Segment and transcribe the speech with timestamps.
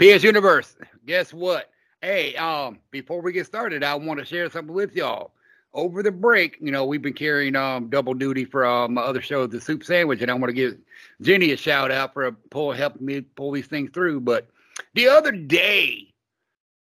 [0.00, 1.70] PS Universe, guess what?
[2.00, 5.32] Hey, um, before we get started, I want to share something with y'all.
[5.74, 9.22] Over the break, you know, we've been carrying um double duty for um, my other
[9.22, 10.76] show, The Soup Sandwich, and I want to give
[11.20, 14.20] Jenny a shout out for pull helping me pull these things through.
[14.20, 14.48] But
[14.94, 16.12] the other day,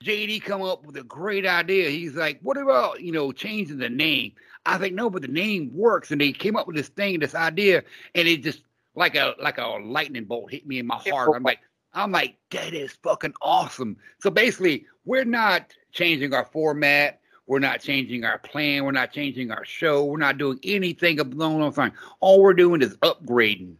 [0.03, 1.89] JD come up with a great idea.
[1.89, 4.33] He's like, "What about you know changing the name?"
[4.65, 7.35] I think no, but the name works, and they came up with this thing, this
[7.35, 7.83] idea,
[8.13, 8.61] and it just
[8.95, 11.29] like a like a lightning bolt hit me in my heart.
[11.35, 11.59] I'm like,
[11.93, 13.97] I'm like, that is fucking awesome.
[14.19, 17.19] So basically, we're not changing our format.
[17.47, 18.85] We're not changing our plan.
[18.85, 20.05] We're not changing our show.
[20.05, 21.93] We're not doing anything along those lines.
[22.21, 23.75] All we're doing is upgrading.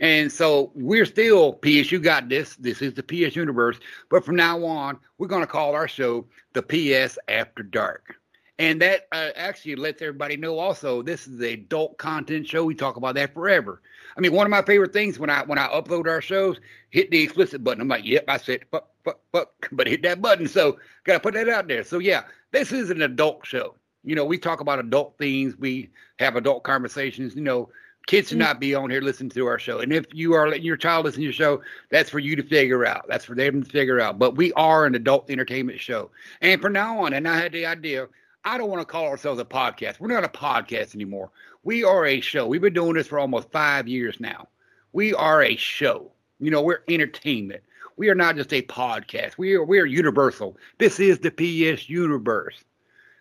[0.00, 2.56] And so we're still PS You Got This.
[2.56, 3.78] This is the PS universe.
[4.10, 8.16] But from now on, we're going to call our show the PS After Dark.
[8.58, 12.64] And that uh, actually lets everybody know also this is a adult content show.
[12.64, 13.80] We talk about that forever.
[14.16, 17.10] I mean, one of my favorite things when I when I upload our shows, hit
[17.10, 17.80] the explicit button.
[17.80, 20.48] I'm like, yep, I said fuck, fuck, fuck, but hit that button.
[20.48, 21.84] So gotta put that out there.
[21.84, 23.74] So yeah, this is an adult show.
[24.04, 25.56] You know, we talk about adult things.
[25.56, 27.36] We have adult conversations.
[27.36, 27.68] You know,
[28.06, 28.40] kids should mm.
[28.40, 29.78] not be on here listening to our show.
[29.78, 32.42] And if you are letting your child listen to your show, that's for you to
[32.42, 33.06] figure out.
[33.08, 34.18] That's for them to figure out.
[34.18, 36.10] But we are an adult entertainment show.
[36.40, 38.08] And from now on, and I had the idea,
[38.44, 40.00] I don't want to call ourselves a podcast.
[40.00, 41.30] We're not a podcast anymore.
[41.64, 42.46] We are a show.
[42.46, 44.48] We've been doing this for almost five years now.
[44.92, 46.10] We are a show.
[46.40, 47.62] You know, we're entertainment.
[47.96, 49.38] We are not just a podcast.
[49.38, 50.56] We are we are universal.
[50.78, 52.64] This is the PS universe.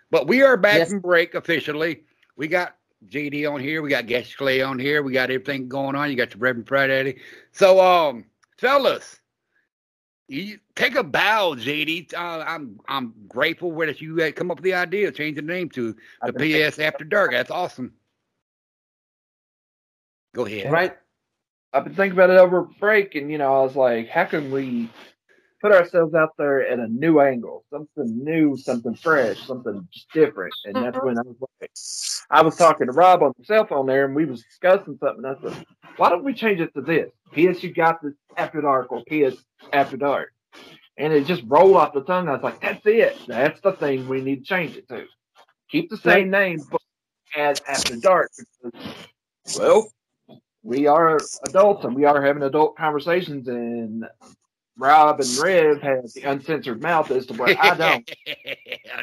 [0.09, 0.89] But we are back yes.
[0.89, 2.02] from break officially.
[2.36, 2.75] We got
[3.08, 3.81] JD on here.
[3.81, 5.03] We got Guest Clay on here.
[5.03, 6.09] We got everything going on.
[6.09, 7.17] You got the Reverend Friday.
[7.52, 8.26] So, um,
[8.58, 9.20] fellas,
[10.28, 12.14] you take a bow, JD.
[12.14, 15.53] Uh, I'm I'm grateful that you had come up with the idea of changing the
[15.53, 15.95] name to
[16.26, 17.31] the PS After Dark.
[17.31, 17.94] That's awesome.
[20.33, 20.71] Go ahead.
[20.71, 20.95] Right.
[21.73, 24.51] I've been thinking about it over break, and you know, I was like, how can
[24.51, 24.89] we
[25.61, 30.53] put ourselves out there at a new angle, something new, something fresh, something different?
[30.65, 31.05] And that's mm-hmm.
[31.05, 31.71] when I was like,
[32.29, 35.23] I was talking to Rob on the cell phone there, and we was discussing something.
[35.25, 35.65] I said,
[35.97, 37.09] why don't we change it to this?
[37.31, 39.37] PS, you got this after dark, or PS
[39.71, 40.33] after dark,
[40.97, 42.27] and it just rolled off the tongue.
[42.27, 43.17] I was like, that's it.
[43.27, 45.05] That's the thing we need to change it to.
[45.70, 46.81] Keep the same name, but
[47.37, 48.30] add after dark.
[48.64, 49.89] Because, well,
[50.64, 54.05] we are adults and we are having adult conversations and
[54.77, 58.11] Rob and Rev have the uncensored mouth as to where I don't.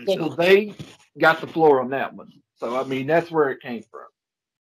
[0.07, 0.75] so they
[1.19, 2.33] got the floor on that one.
[2.57, 4.07] So I mean that's where it came from.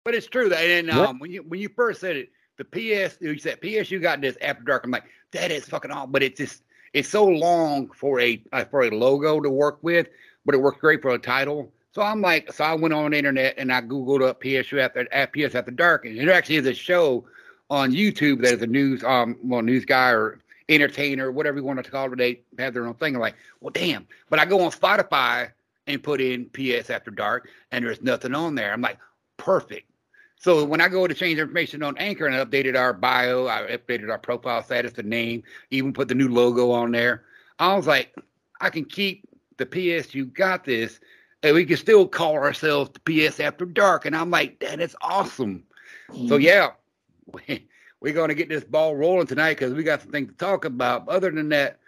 [0.04, 3.16] But it's true that and um, when you when you first said it, the PS
[3.20, 4.84] you said PS You Got This after dark.
[4.84, 6.62] I'm like, that is fucking all, but it's just
[6.92, 10.08] it's so long for a uh, for a logo to work with,
[10.44, 11.72] but it works great for a title.
[11.94, 15.06] So I'm like, so I went on the internet and I googled up PSU after
[15.12, 17.24] at PS after dark, and it actually is a show
[17.70, 21.82] on YouTube that is a news um well news guy or entertainer, whatever you want
[21.84, 22.16] to call it.
[22.18, 23.14] They have their own thing.
[23.14, 24.08] I'm like, well, damn.
[24.28, 25.50] But I go on Spotify
[25.86, 28.72] and put in PS after dark, and there's nothing on there.
[28.72, 28.98] I'm like,
[29.36, 29.88] perfect.
[30.36, 33.62] So when I go to change information on Anchor and I updated our bio, I
[33.70, 37.24] updated our profile status, the name, even put the new logo on there.
[37.60, 38.14] I was like,
[38.60, 39.28] I can keep
[39.58, 40.12] the PS.
[40.12, 40.98] You got this
[41.44, 44.06] and we can still call ourselves the PS After Dark.
[44.06, 45.62] And I'm like, that is awesome.
[46.10, 46.28] Mm-hmm.
[46.28, 46.70] So yeah,
[47.32, 47.68] we,
[48.00, 50.64] we're going to get this ball rolling tonight because we got some things to talk
[50.64, 51.06] about.
[51.06, 51.78] Other than that,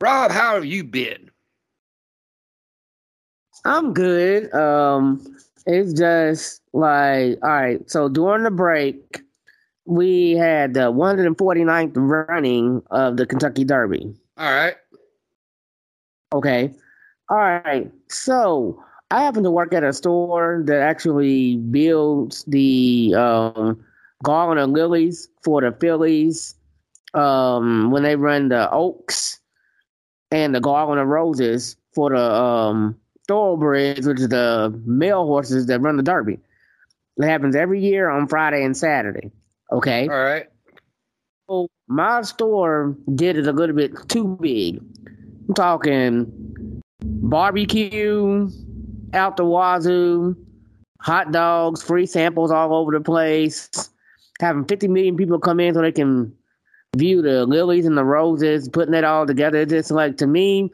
[0.00, 1.30] Rob, how have you been?
[3.64, 4.52] I'm good.
[4.54, 5.24] Um,
[5.66, 7.90] it's just like, all right.
[7.90, 9.22] So during the break,
[9.86, 14.14] we had the 149th running of the Kentucky Derby.
[14.36, 14.76] All right.
[16.32, 16.74] Okay.
[17.30, 17.90] All right.
[18.08, 23.84] So I happen to work at a store that actually builds the um,
[24.22, 26.54] garland of lilies for the fillies
[27.14, 29.38] um, when they run the oaks
[30.30, 32.96] and the garland of roses for the um,
[33.28, 36.38] thoroughbreds, which is the male horses that run the derby.
[37.16, 39.30] It happens every year on Friday and Saturday.
[39.70, 40.08] Okay.
[40.08, 40.46] All right.
[41.48, 44.82] So my store did it a little bit too big.
[45.48, 46.53] I'm talking
[47.34, 48.48] barbecue
[49.12, 50.36] out the wazoo,
[51.00, 53.90] hot dogs, free samples all over the place,
[54.38, 56.32] having 50 million people come in so they can
[56.94, 59.58] view the lilies and the roses, putting it all together.
[59.62, 60.72] It's just like, to me,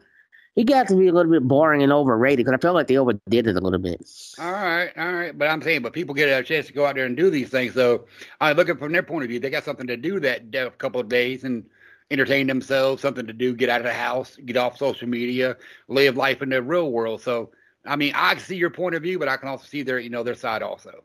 [0.55, 2.97] it got to be a little bit boring and overrated because I felt like they
[2.97, 4.07] overdid it a little bit.
[4.37, 5.35] All right, all right.
[5.35, 7.49] But I'm saying, but people get a chance to go out there and do these
[7.49, 7.73] things.
[7.73, 8.05] So
[8.39, 11.09] I'm looking from their point of view, they got something to do that couple of
[11.09, 11.65] days and
[12.11, 16.17] entertain themselves, something to do, get out of the house, get off social media, live
[16.17, 17.21] life in the real world.
[17.21, 17.51] So
[17.85, 20.09] I mean, I see your point of view, but I can also see their, you
[20.09, 21.03] know, their side also.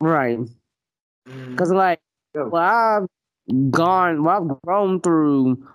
[0.00, 0.38] Right.
[1.24, 1.76] Because, mm.
[1.76, 2.00] like,
[2.34, 5.66] well, I've gone, well, I've grown through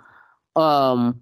[0.56, 1.22] um,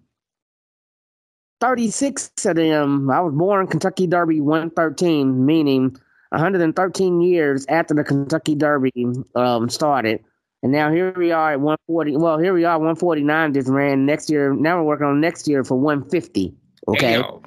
[1.62, 5.98] 36 of them, I was born Kentucky Derby 113, meaning
[6.30, 10.24] 113 years after the Kentucky Derby um, started.
[10.66, 12.18] And now here we are at 140.
[12.18, 14.52] Well, here we are 149 just ran next year.
[14.52, 16.56] Now we're working on next year for 150.
[16.88, 17.22] Okay.
[17.22, 17.44] Damn.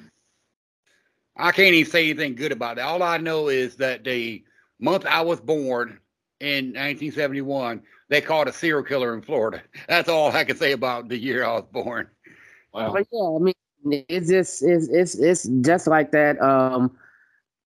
[1.36, 2.84] I can't even say anything good about that.
[2.84, 4.44] All I know is that the
[4.78, 5.98] month I was born
[6.38, 9.62] in 1971, they caught a serial killer in Florida.
[9.88, 12.06] That's all I can say about the year I was born.
[12.72, 12.92] Wow.
[12.92, 16.40] But yeah, I mean, it's just it's it's it's just like that.
[16.40, 16.96] Um,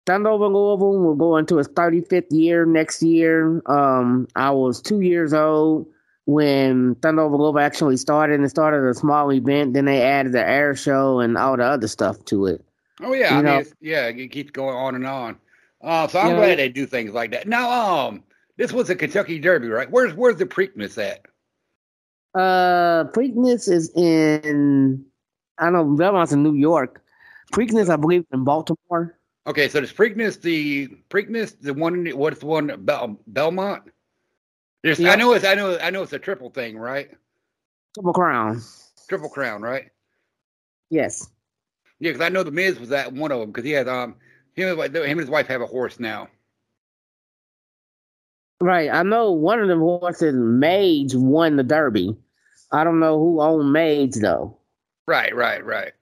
[0.07, 3.61] Thunder over Louisville will go into its 35th year next year.
[3.67, 5.87] Um, I was two years old
[6.27, 9.75] when Thunder over Louisville actually started and started a small event.
[9.75, 12.65] Then they added the air show and all the other stuff to it.
[13.03, 15.37] Oh yeah, You I know- mean, yeah, it keeps going on and on.
[15.83, 17.47] Uh, so I'm know- glad they do things like that.
[17.49, 18.23] Now, um,
[18.57, 19.91] this was a Kentucky Derby, right?
[19.91, 21.27] Where's where's the Preakness at?
[22.35, 25.05] Uh, Preakness is in
[25.59, 27.03] I don't know Belmont's in New York.
[27.53, 29.16] Preakness, I believe, in Baltimore.
[29.47, 33.85] Okay, so there's Preakness, the Preakness, the one, in- what's the one Bel, Belmont?
[34.83, 35.13] There's, Yeah.
[35.13, 37.11] I know it's, I know, I know it's a triple thing, right?
[37.95, 38.61] Triple Crown.
[39.09, 39.91] Triple Crown, right?
[40.91, 41.29] Yes.
[41.99, 44.17] Yeah, because I know the Miz was that one of them because he had um
[44.55, 46.29] him, and him and his wife have a horse now.
[48.61, 48.91] Right.
[48.93, 52.17] I know one of them horses, Mage, won the Derby.
[52.73, 54.57] I don't know who owned Mage though.
[55.07, 55.93] Right, right, right.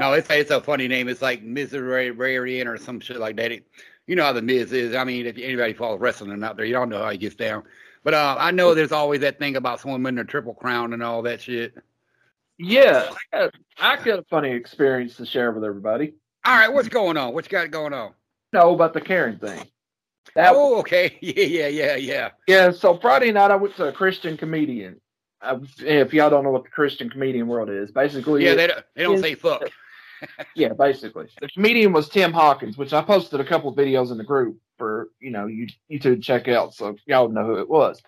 [0.00, 1.08] No, it's it's a funny name.
[1.08, 3.52] It's like Mizrarian or some shit like that.
[3.52, 3.66] It,
[4.06, 4.94] you know how the Miz is.
[4.94, 7.64] I mean, if anybody follows wrestling out there, you don't know how he gets down.
[8.02, 11.02] But uh, I know there's always that thing about someone winning a triple crown and
[11.02, 11.74] all that shit.
[12.58, 16.14] Yeah, I got, I got a funny experience to share with everybody.
[16.46, 17.34] All right, what's going on?
[17.34, 18.14] What you got going on?
[18.54, 19.66] No, about the Karen thing.
[20.34, 21.18] That oh, okay.
[21.20, 22.30] Yeah, yeah, yeah, yeah.
[22.48, 24.98] Yeah, so Friday night I went to a Christian comedian.
[25.42, 28.84] I, if y'all don't know what the Christian comedian world is, basically, Yeah, they don't,
[28.94, 29.70] they don't say fuck.
[30.54, 34.24] Yeah, basically, the comedian was Tim Hawkins, which I posted a couple videos in the
[34.24, 38.02] group for you know you you to check out, so y'all know who it was.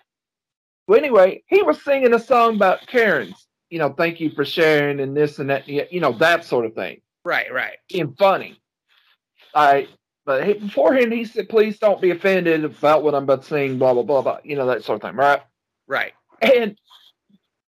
[0.87, 3.47] But anyway, he was singing a song about Karens.
[3.69, 6.75] You know, thank you for sharing and this and that, you know, that sort of
[6.75, 7.01] thing.
[7.25, 7.77] Right, right.
[7.93, 8.59] And funny.
[9.55, 9.87] I
[10.25, 13.77] but he, beforehand he said, "Please don't be offended about what I'm about to sing."
[13.77, 14.39] Blah blah blah blah.
[14.43, 15.41] You know that sort of thing, right?
[15.87, 16.13] Right.
[16.41, 16.77] And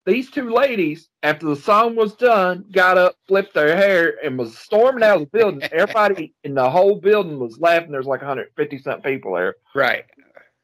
[0.04, 4.56] these two ladies, after the song was done, got up, flipped their hair, and was
[4.58, 5.62] storming out of the building.
[5.72, 7.92] Everybody in the whole building was laughing.
[7.92, 10.04] There's like 150 something people there, Right.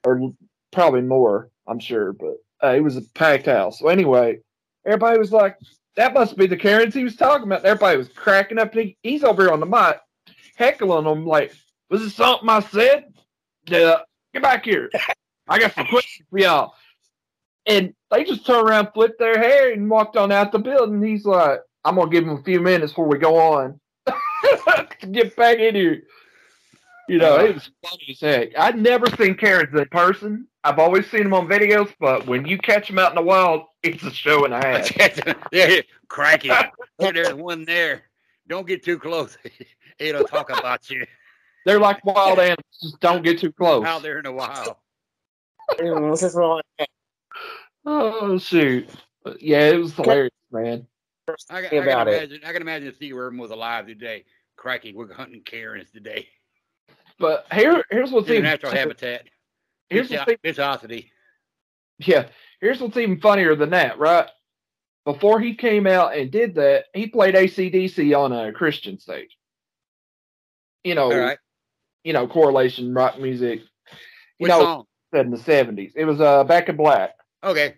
[0.05, 0.33] or
[0.73, 2.13] probably more, I'm sure.
[2.13, 3.79] But uh, it was a packed house.
[3.79, 4.41] So anyway,
[4.85, 5.57] everybody was like,
[5.97, 8.75] "That must be the Karens he was talking about." Everybody was cracking up.
[8.75, 9.99] He, he's over here on the mic,
[10.57, 11.53] heckling them like,
[11.91, 13.15] "Was it something I said?
[13.69, 13.99] Yeah,
[14.35, 14.91] get back here.
[15.47, 16.75] I got some questions for y'all."
[17.69, 21.03] And they just turned around, flipped their hair, and walked on out the building.
[21.03, 25.37] He's like, "I'm gonna give him a few minutes before we go on to get
[25.37, 26.03] back in here."
[27.09, 27.45] You know, uh-huh.
[27.45, 28.59] it was funny as heck.
[28.59, 30.47] I'd never seen Karens in person.
[30.63, 33.63] I've always seen them on videos, but when you catch them out in the wild,
[33.83, 35.51] it's a show and a half.
[35.53, 36.53] yeah, cracking.
[36.99, 38.03] Hey, there's one there.
[38.47, 39.39] Don't get too close.
[39.99, 41.05] It'll talk about you
[41.65, 42.59] They're like wild animals.
[42.83, 43.85] Just don't get too close.
[43.85, 44.77] out there in the wild.
[45.79, 46.61] This is wrong.
[47.85, 48.89] Oh shoot!
[49.41, 50.87] Yeah, it was hilarious, man.
[51.51, 52.15] I, I Think can about it.
[52.15, 52.41] imagine.
[52.45, 54.25] I can imagine if Steve Irwin was alive today.
[54.57, 56.27] Cracking, we're hunting Karens today.
[57.19, 59.25] But here, here's what's even natural habitat.
[59.89, 61.11] Here's what's even, Viscosity.
[61.99, 62.29] yeah,
[62.61, 64.29] here's what's even funnier than that, right?
[65.05, 69.37] Before he came out and did that, he played AC/DC on a Christian stage.
[70.85, 71.39] You know, All right.
[72.05, 73.61] you know, correlation rock music.
[74.39, 74.85] You Which know, song?
[75.15, 75.93] said in the seventies.
[75.97, 77.15] It was uh back in black.
[77.43, 77.75] Okay.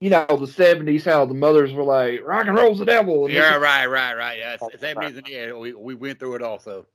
[0.00, 3.26] You know, the seventies, how the mothers were like, rock and roll's the devil.
[3.26, 4.38] And Yeah, is- right, right, right.
[4.38, 6.86] Yeah, Oh, it's- seventies and yeah, we, we went through it also.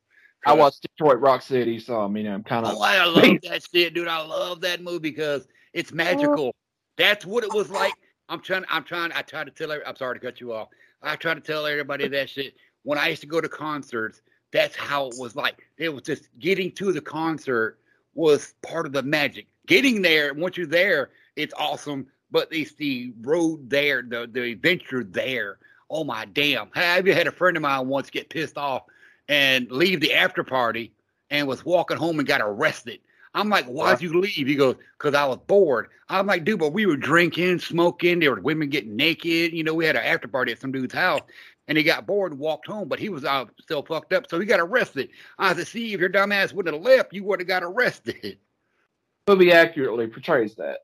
[0.46, 3.94] I watched Detroit Rock City, so I mean I'm kinda Oh, I love that shit,
[3.94, 4.08] dude.
[4.08, 6.54] I love that movie because it's magical.
[6.98, 7.94] That's what it was like.
[8.30, 8.66] I'm trying.
[8.70, 9.12] I'm trying.
[9.14, 9.72] I try to tell.
[9.72, 10.68] every- I'm sorry to cut you off.
[11.02, 12.56] I try to tell everybody that shit.
[12.84, 14.22] When I used to go to concerts,
[14.52, 15.58] that's how it was like.
[15.78, 17.80] It was just getting to the concert
[18.18, 19.48] was part of the magic.
[19.68, 22.08] Getting there, once you're there, it's awesome.
[22.30, 25.60] But it's the road there, the the adventure there.
[25.90, 26.70] Oh my damn!
[26.76, 28.84] I even had a friend of mine once get pissed off
[29.30, 30.92] and leave the after party
[31.30, 33.00] and was walking home and got arrested.
[33.34, 34.48] I'm like, why'd you leave?
[34.48, 35.90] He goes, because I was bored.
[36.10, 38.20] I'm like, dude, but we were drinking, smoking.
[38.20, 39.54] There were women getting naked.
[39.54, 41.22] You know, we had an after party at some dude's house,
[41.68, 42.88] and he got bored and walked home.
[42.88, 45.10] But he was uh, still fucked up, so he got arrested.
[45.38, 48.38] I said, see, if your dumb ass wouldn't have left, you would have got arrested.
[49.28, 50.80] movie accurately portrays that.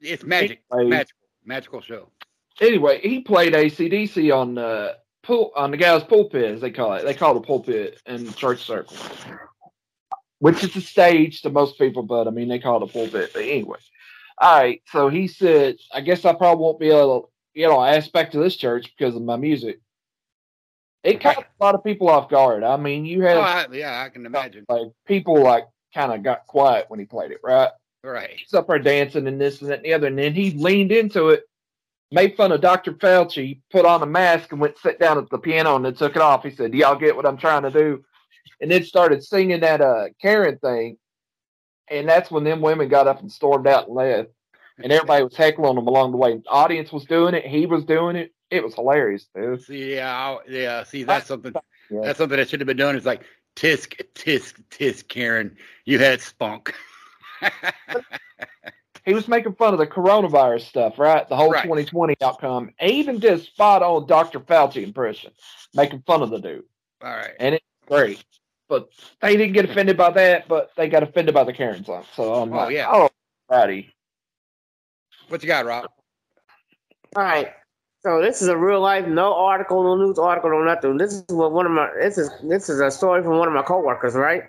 [0.00, 2.10] It's magic, Like- magical, magical show.
[2.60, 7.04] anyway, he played AC/DC on the pul- on the guy's pulpit, as they call it.
[7.04, 9.00] They call it a pulpit in church circles,
[10.38, 13.32] which is the stage to most people, but I mean they call it a pulpit.
[13.34, 13.78] But anyway,
[14.40, 14.80] all right.
[14.92, 17.22] So he said, I guess I probably won't be able,
[17.54, 19.80] to, you know, aspect to this church because of my music.
[21.04, 22.64] It caught a lot of people off guard.
[22.64, 24.64] I mean, you had Oh, I, yeah, I can imagine.
[24.68, 25.64] like people like
[25.94, 27.70] kind of got quiet when he played it, right?
[28.04, 28.30] Right.
[28.36, 30.92] He's up there dancing and this and that and the other, and then he leaned
[30.92, 31.44] into it,
[32.10, 32.92] made fun of Dr.
[32.94, 36.16] Fauci, put on a mask and went sit down at the piano and then took
[36.16, 36.42] it off.
[36.44, 38.02] He said, "Do y'all get what I'm trying to do?"
[38.60, 40.98] And then started singing that uh Karen thing,
[41.88, 44.30] and that's when them women got up and stormed out and left,
[44.82, 46.36] and everybody was heckling them along the way.
[46.36, 48.32] The audience was doing it, he was doing it.
[48.50, 49.62] It was hilarious, dude.
[49.62, 50.82] See, yeah, I- yeah.
[50.84, 51.52] See, that's something.
[51.90, 52.00] Yeah.
[52.02, 52.96] That's something that should have been done.
[52.96, 53.22] It's like
[53.56, 55.56] tisk, tisk, tisk, Karen.
[55.84, 56.74] You had spunk.
[59.04, 61.26] He was making fun of the coronavirus stuff, right?
[61.26, 61.62] The whole Right.
[61.62, 62.72] 2020 outcome.
[62.82, 64.38] Even did spot on Dr.
[64.38, 65.32] Fauci impression,
[65.74, 66.64] making fun of the dude.
[67.02, 67.30] All right.
[67.40, 68.22] and it's great.
[68.68, 68.90] But
[69.22, 71.86] they didn't get offended by that, but they got offended by the Karens.
[71.86, 72.86] So I'm Oh, like, yeah.
[72.92, 73.08] oh,
[73.48, 73.94] righty.
[75.28, 75.86] What you got, Rob?
[77.16, 77.52] All right.
[78.00, 80.96] So this is a real life, no article, no news article, no nothing.
[80.98, 83.54] This is what one of my this is this is a story from one of
[83.54, 84.44] my coworkers, right?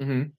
[0.00, 0.30] Mm-hmm.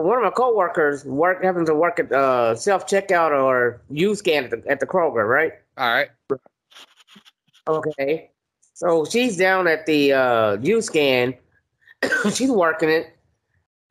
[0.00, 4.44] One of my coworkers work happens to work at uh, self checkout or U scan
[4.44, 5.52] at the, at the Kroger, right?
[5.76, 6.08] All right.
[7.66, 8.30] Okay.
[8.74, 11.34] So she's down at the uh, U scan.
[12.32, 13.16] she's working it.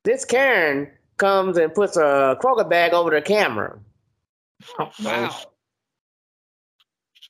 [0.03, 3.77] This Karen comes and puts a Kroger bag over the camera,
[5.03, 5.35] Wow.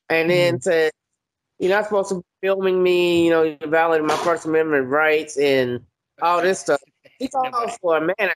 [0.09, 0.91] and then says,
[1.59, 3.25] "You're not supposed to be filming me.
[3.25, 5.81] You know, you're violating my First Amendment rights and
[6.21, 6.81] all this stuff."
[7.19, 8.31] He calls for a man,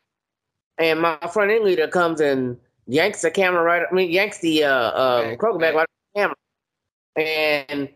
[0.78, 3.84] and my friend in leader comes and yanks the camera right.
[3.90, 5.76] I mean, yanks the uh, uh, Kroger bag bag.
[5.76, 6.36] right off the camera,
[7.16, 7.90] and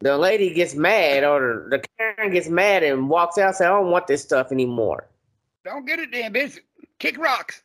[0.00, 3.56] the lady gets mad, or the Karen gets mad and walks out.
[3.56, 5.08] Say, "I don't want this stuff anymore."
[5.64, 6.58] Don't get it, damn bitch.
[6.98, 7.62] Kick rocks.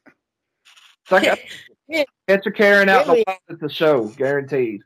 [1.10, 1.40] Got
[1.88, 2.04] Yeah.
[2.28, 3.24] get your Karen out in Really?
[3.28, 4.82] the wild at the show, guaranteed.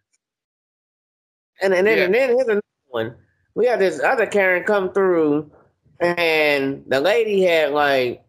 [1.62, 2.04] And, and then Yeah.
[2.06, 3.16] and then here's another one.
[3.56, 5.52] We had this other Karen come through,
[6.00, 8.24] and the lady had like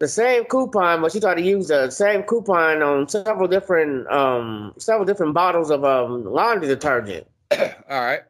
[0.00, 4.74] the same coupon, but she tried to use the same coupon on several different um
[4.78, 7.26] several different bottles of um laundry detergent.
[7.52, 8.22] All right.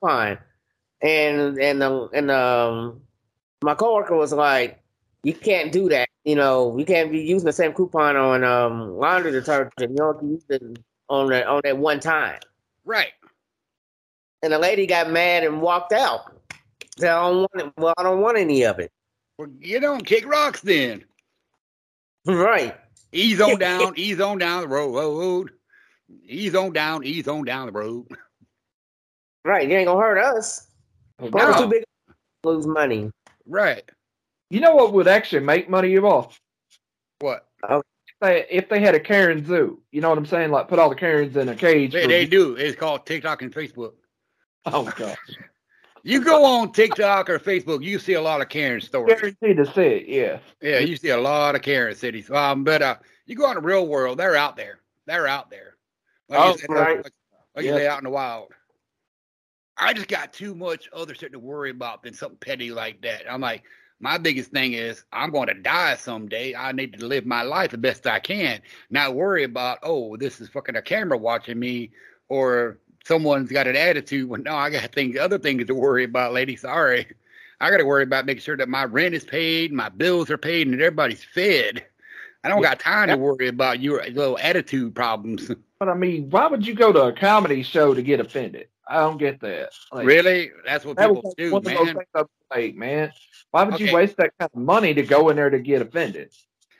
[0.00, 0.38] Fine.
[1.00, 3.00] And and the and um
[3.62, 4.80] my coworker was like,
[5.24, 6.08] You can't do that.
[6.24, 9.72] You know, you can't be using the same coupon on um laundry detergent.
[9.78, 10.62] You you use it
[11.08, 12.38] on that on that one time.
[12.84, 13.12] Right.
[14.42, 16.36] And the lady got mad and walked out.
[16.98, 17.72] Said, I don't want it.
[17.78, 18.92] Well, I don't want any of it.
[19.38, 21.04] Well, you don't kick rocks then.
[22.26, 22.76] Right.
[23.12, 25.50] Ease on down, ease on down the road, road.
[26.26, 28.06] Ease on down, ease on down the road.
[29.46, 29.68] Right.
[29.68, 30.68] You ain't gonna hurt us.
[31.18, 31.58] No.
[31.58, 33.10] too big to lose money.
[33.46, 33.90] Right.
[34.50, 36.40] You know what would actually make money of off?
[37.20, 37.46] What?
[37.68, 37.82] If
[38.20, 39.80] they, if they had a Karen zoo.
[39.90, 40.50] You know what I'm saying?
[40.50, 41.92] Like put all the Karens in a cage.
[41.92, 42.54] They, for- they do.
[42.56, 43.92] It's called TikTok and Facebook.
[44.66, 45.16] oh gosh.
[46.06, 49.18] You go on TikTok or Facebook, you see a lot of Karen stories.
[49.18, 50.38] Guaranteed to see it, yeah.
[50.60, 52.30] Yeah, you see a lot of Karen cities.
[52.30, 54.80] Um, but uh, you go out in the real world, they're out there.
[55.06, 55.78] They're out there.
[56.28, 56.96] Like Oh, you said, right.
[57.04, 57.12] like,
[57.56, 57.76] like you Yeah.
[57.78, 58.52] say, out in the wild.
[59.78, 63.22] I just got too much other shit to worry about than something petty like that.
[63.26, 63.62] I'm like,
[64.00, 66.54] my biggest thing is I'm going to die someday.
[66.54, 68.60] I need to live my life the best I can,
[68.90, 71.90] not worry about oh, this is fucking a camera watching me
[72.28, 74.28] or someone's got an attitude.
[74.28, 76.56] Well, no, I got things, other things to worry about, lady.
[76.56, 77.06] Sorry,
[77.60, 80.38] I got to worry about making sure that my rent is paid, my bills are
[80.38, 81.84] paid, and everybody's fed.
[82.44, 85.50] I don't got time to worry about your little attitude problems.
[85.80, 88.68] But I mean, why would you go to a comedy show to get offended?
[88.88, 89.70] I don't get that.
[89.92, 90.50] Like, really?
[90.64, 91.96] That's what That people was do, one of those man.
[92.14, 93.12] things like, man.
[93.50, 93.88] Why would Okay.
[93.88, 96.30] you waste that kind of money to go in there to get offended?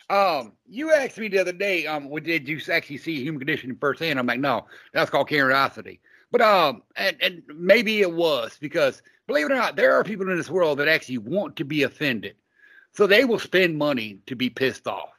[0.09, 3.77] Um, you asked me the other day, um, well, did you actually see human condition
[3.81, 4.19] firsthand?
[4.19, 6.01] I'm like, no, that's called curiosity.
[6.31, 10.29] But um, and, and maybe it was because believe it or not, there are people
[10.31, 12.37] in this world that actually want to be offended,
[12.93, 15.11] so they will spend money to be pissed off,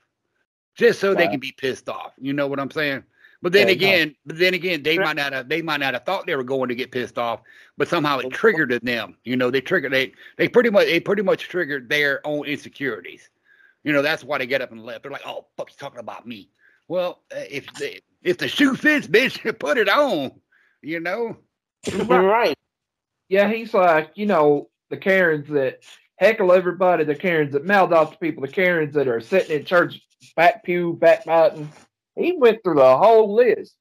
[0.75, 2.13] just so they can be pissed off.
[2.19, 3.03] You know what I'm saying?
[3.41, 3.77] But then Yeah, no.
[3.77, 6.43] again, but then again, they might not have they might not have thought they were
[6.43, 7.41] going to get pissed off,
[7.77, 9.17] but somehow it triggered them.
[9.23, 13.29] You know, they triggered they they pretty much they pretty much triggered their own insecurities.
[13.83, 15.03] You know, that's why they get up and left.
[15.03, 16.49] They're like, "Oh, fuck, he's talking about me."
[16.87, 20.31] Well, uh, if the if the shoe fits, bitch, put it on.
[20.81, 21.37] You know,
[22.07, 22.57] right.
[23.29, 25.83] Yeah, he's like, you know, the Karens that
[26.17, 29.65] heckle everybody, the Karens that mouth off to people, the Karens that are sitting in
[29.65, 30.01] church,
[30.33, 31.69] back pew, backbiting.
[32.15, 33.75] He went through the whole list.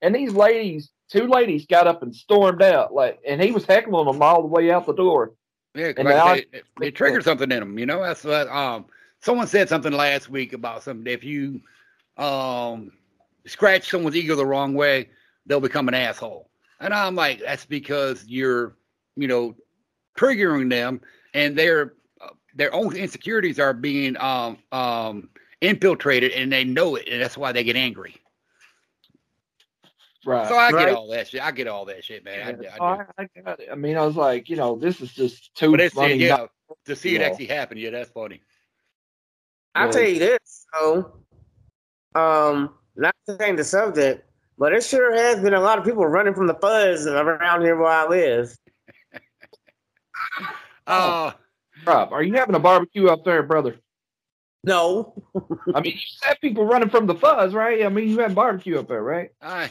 [0.00, 4.06] And these ladies two ladies got up and stormed out, like, and he was heckling
[4.06, 5.32] them all the way out the door.
[5.74, 7.78] Yeah, And like I it, it triggered something in them.
[7.78, 8.86] You know, that's what um
[9.20, 11.10] someone said something last week about something.
[11.10, 11.60] If you
[12.16, 12.92] um
[13.46, 15.10] scratch someone's ego the wrong way,
[15.46, 16.50] they'll become an asshole.
[16.80, 18.76] And I'm like, that's because you're,
[19.16, 19.56] you know,
[20.16, 21.00] triggering them,
[21.34, 25.28] and their uh, their own insecurities are being um um
[25.60, 28.14] infiltrated, and they know it, and that's why they get angry.
[30.24, 30.48] Right.
[30.48, 30.86] So I Right.
[30.86, 31.40] get all that shit.
[31.42, 32.40] I get all that shit, man.
[32.46, 33.02] I, Yeah, I do.
[33.18, 33.68] I, I got it.
[33.70, 36.14] I mean, I was like, you know, this is just too But it's funny.
[36.16, 36.50] yeah, not-
[36.84, 37.28] to see it Yeah.
[37.28, 38.42] actually happen, yeah, that's funny.
[39.74, 39.92] I'll Yeah.
[39.92, 41.22] tell you this, so
[42.14, 46.04] um, not to change the subject, but it sure has been a lot of people
[46.06, 48.54] running from the fuzz around here where I live.
[50.86, 51.32] Uh,
[51.86, 53.76] Rob, are you having a barbecue up there, brother?
[54.64, 55.14] No,
[55.74, 57.84] I mean, you said people running from the fuzz, right?
[57.84, 59.30] I mean, you had barbecue up there, right?
[59.40, 59.70] I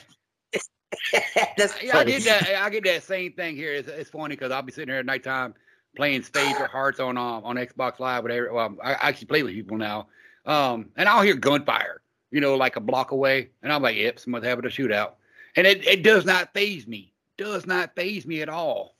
[1.57, 2.47] that's yeah, I get that.
[2.47, 3.73] I get that same thing here.
[3.73, 5.53] It's, it's funny because I'll be sitting here at nighttime
[5.95, 8.53] playing spades or hearts on um, on Xbox Live, whatever.
[8.53, 10.07] Well, I I actually play with people now,
[10.45, 12.01] um, and I'll hear gunfire,
[12.31, 15.13] you know, like a block away, and I'm like, "Yep, someone's having a shootout,"
[15.55, 17.13] and it it does not faze me.
[17.37, 18.95] Does not faze me at all.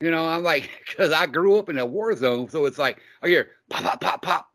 [0.00, 3.00] You know, I'm like, because I grew up in a war zone, so it's like
[3.22, 4.48] I hear pop, pop, pop, pop,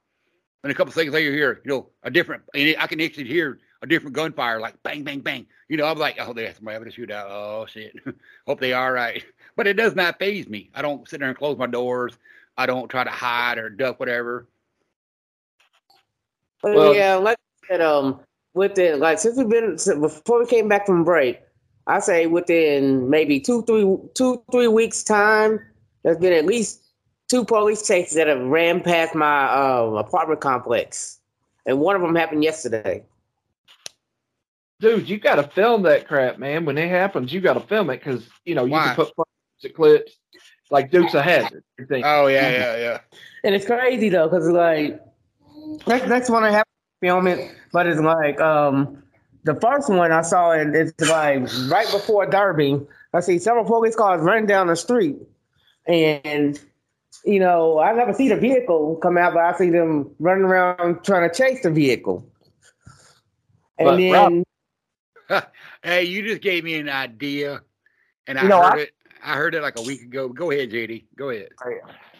[0.63, 3.25] and a couple seconds later, you hear, you know, a different, and I can actually
[3.25, 5.45] hear a different gunfire, like bang, bang, bang.
[5.67, 7.25] You know, I'm like, oh, there's somebody having a shootout.
[7.29, 7.95] Oh shit,
[8.47, 9.23] hope they are right.
[9.55, 10.71] But it does not faze me.
[10.73, 12.17] I don't sit there and close my doors.
[12.57, 14.47] I don't try to hide or duck whatever.
[16.63, 18.19] But Well- yeah, like I said, um,
[18.55, 21.39] within like since we've been since- before we came back from break,
[21.85, 25.59] I say within maybe two, three, two, three weeks time,
[26.01, 26.82] there's been at least
[27.29, 31.19] two police chases that have ran past my uh, apartment complex,
[31.65, 33.03] and one of them happened yesterday.
[34.79, 36.65] Dude, you got to film that crap, man.
[36.65, 38.93] When it happens, you got to film it because you know you Why?
[38.93, 40.17] can put clips
[40.69, 41.63] like Dukes of Hazzard.
[41.79, 42.05] you think.
[42.05, 42.99] Oh yeah, yeah, yeah.
[43.43, 44.99] And it's crazy though, because like
[45.87, 49.01] next next one I have to film it, but it's like um
[49.43, 52.81] the first one I saw it, it's like right before Derby.
[53.13, 55.17] I see several police cars running down the street,
[55.85, 56.59] and
[57.25, 61.03] you know I never see the vehicle come out, but I see them running around
[61.03, 62.27] trying to chase the vehicle.
[63.77, 64.43] And But, then
[65.29, 65.47] Rob-
[65.83, 67.61] Hey, you just gave me an idea,
[68.27, 68.91] and I know, heard I- it.
[69.25, 70.27] I heard it like a week ago.
[70.27, 71.05] Go ahead, JD.
[71.15, 71.47] Go ahead.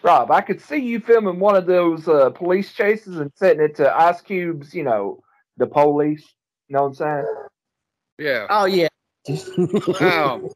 [0.02, 3.76] Rob, I could see you filming one of those uh, police chases and setting it
[3.76, 5.22] to Ice Cube's, you know,
[5.58, 6.24] the police.
[6.68, 7.26] You know what I'm saying?
[8.18, 8.46] Yeah.
[8.48, 8.88] oh yeah,
[10.00, 10.48] um,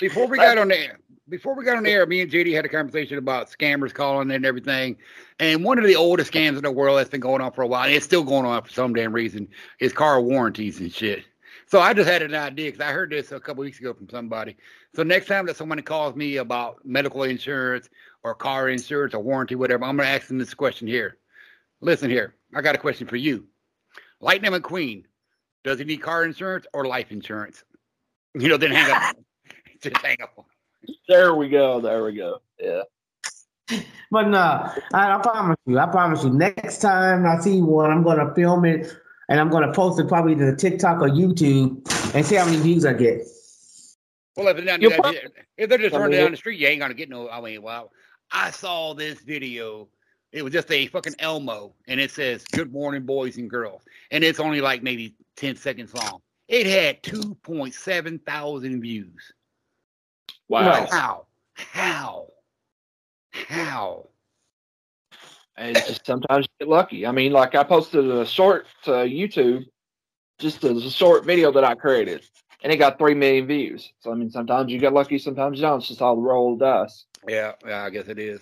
[0.00, 2.64] before we got on the air, before we got on air, me and JD had
[2.64, 4.96] a conversation about scammers calling and everything.
[5.40, 7.66] And one of the oldest scams in the world that's been going on for a
[7.66, 9.48] while, and it's still going on for some damn reason,
[9.80, 11.24] is car warranties and shit.
[11.66, 14.08] So I just had an idea because I heard this a couple weeks ago from
[14.08, 14.56] somebody.
[14.94, 17.88] So next time that somebody calls me about medical insurance
[18.22, 21.16] or car insurance or warranty, whatever, I'm gonna ask them this question here.
[21.80, 23.46] Listen here, I got a question for you.
[24.20, 25.04] Lightning McQueen,
[25.64, 27.64] does he need car insurance or life insurance?
[28.34, 29.16] You know, then hang up.
[29.82, 30.46] Just hang up.
[31.08, 31.80] There we go.
[31.80, 32.40] There we go.
[32.58, 32.82] Yeah.
[34.10, 34.38] but no,
[34.92, 36.30] I, I promise you, I promise you.
[36.30, 38.92] Next time I see one, I'm gonna film it
[39.28, 42.84] and I'm gonna post it probably to TikTok or YouTube and see how many views
[42.84, 43.22] I get.
[44.36, 45.20] Well, if they're, down, You'll probably-
[45.56, 47.28] if they're just I running down the street, you ain't gonna get no.
[47.28, 47.90] I mean, wow.
[48.30, 49.88] I saw this video.
[50.32, 54.24] It was just a fucking Elmo, and it says "Good morning, boys and girls," and
[54.24, 56.20] it's only like maybe ten seconds long.
[56.48, 59.32] It had two point seven thousand views.
[60.48, 60.86] Wow.
[60.90, 61.26] How?
[61.54, 62.26] How?
[63.32, 64.08] How?
[65.56, 67.06] And it's just sometimes you get lucky.
[67.06, 69.66] I mean, like I posted a short to YouTube,
[70.38, 72.22] just as a short video that I created,
[72.62, 73.92] and it got three million views.
[74.00, 75.78] So I mean, sometimes you get lucky, sometimes you don't.
[75.78, 77.04] It's just all the roll of dice.
[77.28, 78.40] Yeah, yeah, I guess it is.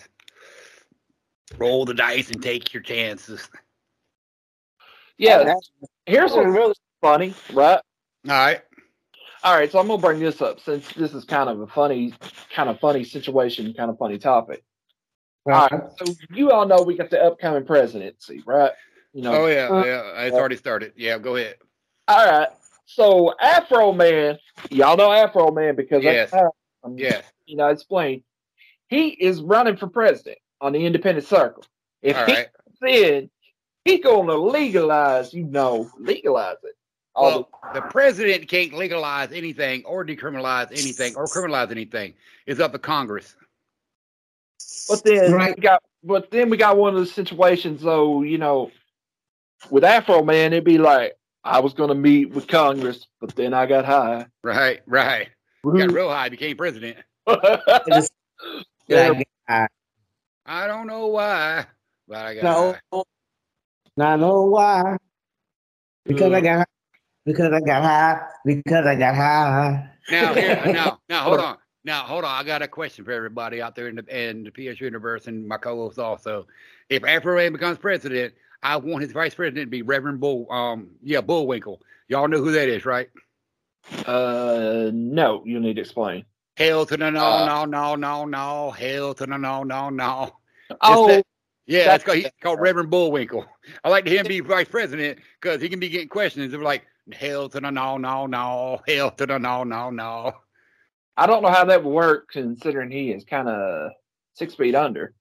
[1.57, 3.47] Roll the dice and take your chances.
[5.17, 5.53] Yeah.
[5.55, 7.79] Oh, Here's Oh, what's really funny, right?
[8.27, 8.61] All right.
[9.43, 12.13] All right, so I'm gonna bring this up since this is kind of a funny,
[12.55, 14.63] kind of funny situation, kind of funny topic.
[15.45, 18.71] All right, so you all know we got the upcoming presidency, right?
[19.11, 19.43] You know.
[19.43, 20.21] Oh yeah, uh, yeah.
[20.23, 20.93] It's already started.
[20.95, 21.55] Yeah, go ahead.
[22.07, 22.47] All right.
[22.85, 24.37] So Afroman,
[24.69, 26.33] y'all know Afroman because Yes.
[26.83, 27.25] I'm, Yes.
[27.45, 28.23] you know, explain.
[28.87, 31.63] He is running for president on the independent circle.
[32.01, 32.47] If All he right.
[32.81, 33.29] said
[33.83, 36.72] he gonna legalize, you know, legalize it.
[37.15, 42.13] All Well, the president can't legalize anything or decriminalize anything or criminalize anything.
[42.45, 43.35] It's up to Congress.
[44.89, 45.55] but then Right.
[45.55, 48.23] we got, but then we got one of the situations, though.
[48.23, 48.71] You know,
[49.69, 53.85] with Afroman, it'd be like I was gonna meet with Congress, but then I got
[53.85, 54.25] high.
[54.43, 55.29] Right, right.
[55.63, 56.97] got real high, became president.
[58.87, 59.21] Yeah.
[59.47, 59.67] I
[60.45, 61.65] I don't know why,
[62.07, 62.79] but I got high.
[62.91, 63.03] know,
[64.05, 64.97] I know why.
[66.05, 66.65] Because I got high.
[67.25, 68.21] Because I got high.
[68.45, 69.89] Because I got high.
[70.11, 71.57] Now, here, now, now, hold on.
[71.85, 72.31] Now, hold on.
[72.31, 75.47] I got a question for everybody out there in the in the PS universe and
[75.47, 76.47] my co-hosts also.
[76.89, 80.49] If Afroman becomes president, I want his vice president to be Reverend Bull.
[80.51, 81.81] Um, yeah, Bullwinkle.
[82.07, 83.09] Y'all know who that is, right?
[84.05, 86.25] Uh, no, you need to explain.
[86.57, 88.71] Hell to the no, Uh, no, no, no, no.
[88.71, 90.31] Hell to the no, no, no.
[90.81, 91.25] Oh, that-
[91.65, 93.45] Yeah, that's That's- called, he's called Reverend Bullwinkle.
[93.83, 96.51] I like to him be vice president because he can be getting questions.
[96.51, 98.79] They're like, hell to the no, no, no.
[98.87, 100.33] Hell to the no, no, no.
[101.17, 103.91] I don't know how that would work considering he is kind of
[104.35, 105.13] six feet under.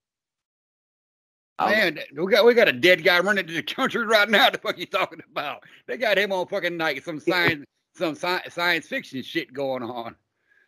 [1.61, 4.51] Man, we got we got a dead guy running to the country right now.
[4.53, 5.62] The fuck you talking about?
[5.87, 7.64] They got him on fucking like some science
[7.95, 10.16] some sci- science fiction shit going on.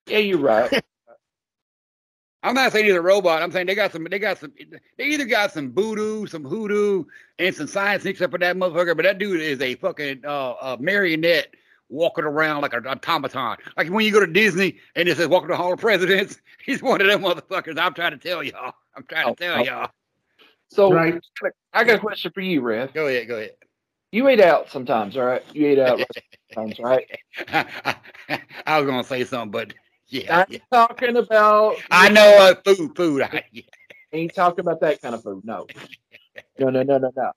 [0.06, 0.84] Yeah, you're right.
[2.44, 3.42] I'm not saying he's a robot.
[3.42, 4.04] I'm saying they got some.
[4.04, 4.52] They got some.
[4.98, 7.04] They either got some voodoo, some hoodoo,
[7.38, 8.94] and some science mixed up in that motherfucker.
[8.96, 11.48] But that dude is a fucking uh, a marionette
[11.88, 13.56] walking around like an automaton.
[13.78, 16.40] Like when you go to Disney and it says "Welcome to the Hall of Presidents."
[16.64, 17.78] He's one of them motherfuckers.
[17.78, 18.74] I'm trying to tell y'all.
[18.96, 19.64] I'm trying Oh, to tell oh.
[19.64, 19.90] y'all.
[20.70, 21.20] So Right.
[21.72, 22.92] I got a question for you, Rev.
[22.94, 23.28] Go ahead.
[23.28, 23.52] Go ahead.
[24.12, 25.42] You eat out sometimes, all right?
[25.52, 26.00] You eat out
[26.54, 27.06] sometimes, right?
[28.66, 29.74] I was gonna say something, but
[30.08, 30.58] yeah, I'm yeah.
[30.72, 31.76] talking about.
[31.90, 33.22] I know uh, food, food.
[33.22, 33.62] I, yeah.
[34.12, 35.44] Ain't talking about that kind of food.
[35.44, 35.66] No.
[36.58, 37.30] No, no, no, no, no.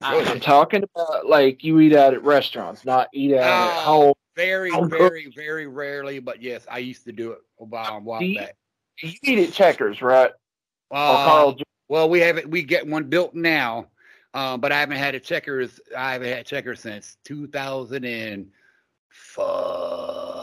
[0.00, 3.80] I'm talking about like you eat out at restaurants, not eat out at Oh.
[3.80, 4.14] home.
[4.34, 8.20] Very, very, very rarely, but yes, I used to do it a while, a while
[8.20, 8.56] Do you- back.
[9.02, 10.30] You eat at Checkers, right?
[10.90, 11.52] Uh.
[11.88, 12.48] Well, we haven't.
[12.48, 13.88] We get one built now,
[14.32, 15.78] uh, but I haven't had a checkers.
[15.96, 18.48] I haven't had checkers since 2000 and
[19.10, 20.41] fuck.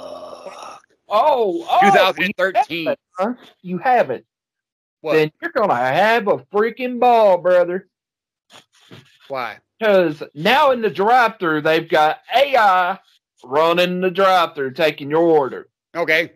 [1.10, 2.78] Oh, oh, 2013.
[2.78, 3.34] You haven't, huh?
[3.62, 4.26] You haven't.
[5.02, 5.14] What?
[5.14, 7.88] Then you're gonna have a freaking ball, brother.
[9.28, 9.60] Why?
[9.80, 13.00] Because now in the drive-through, they've got AI
[13.44, 15.70] running the drive-through, taking your order.
[15.96, 16.34] Okay.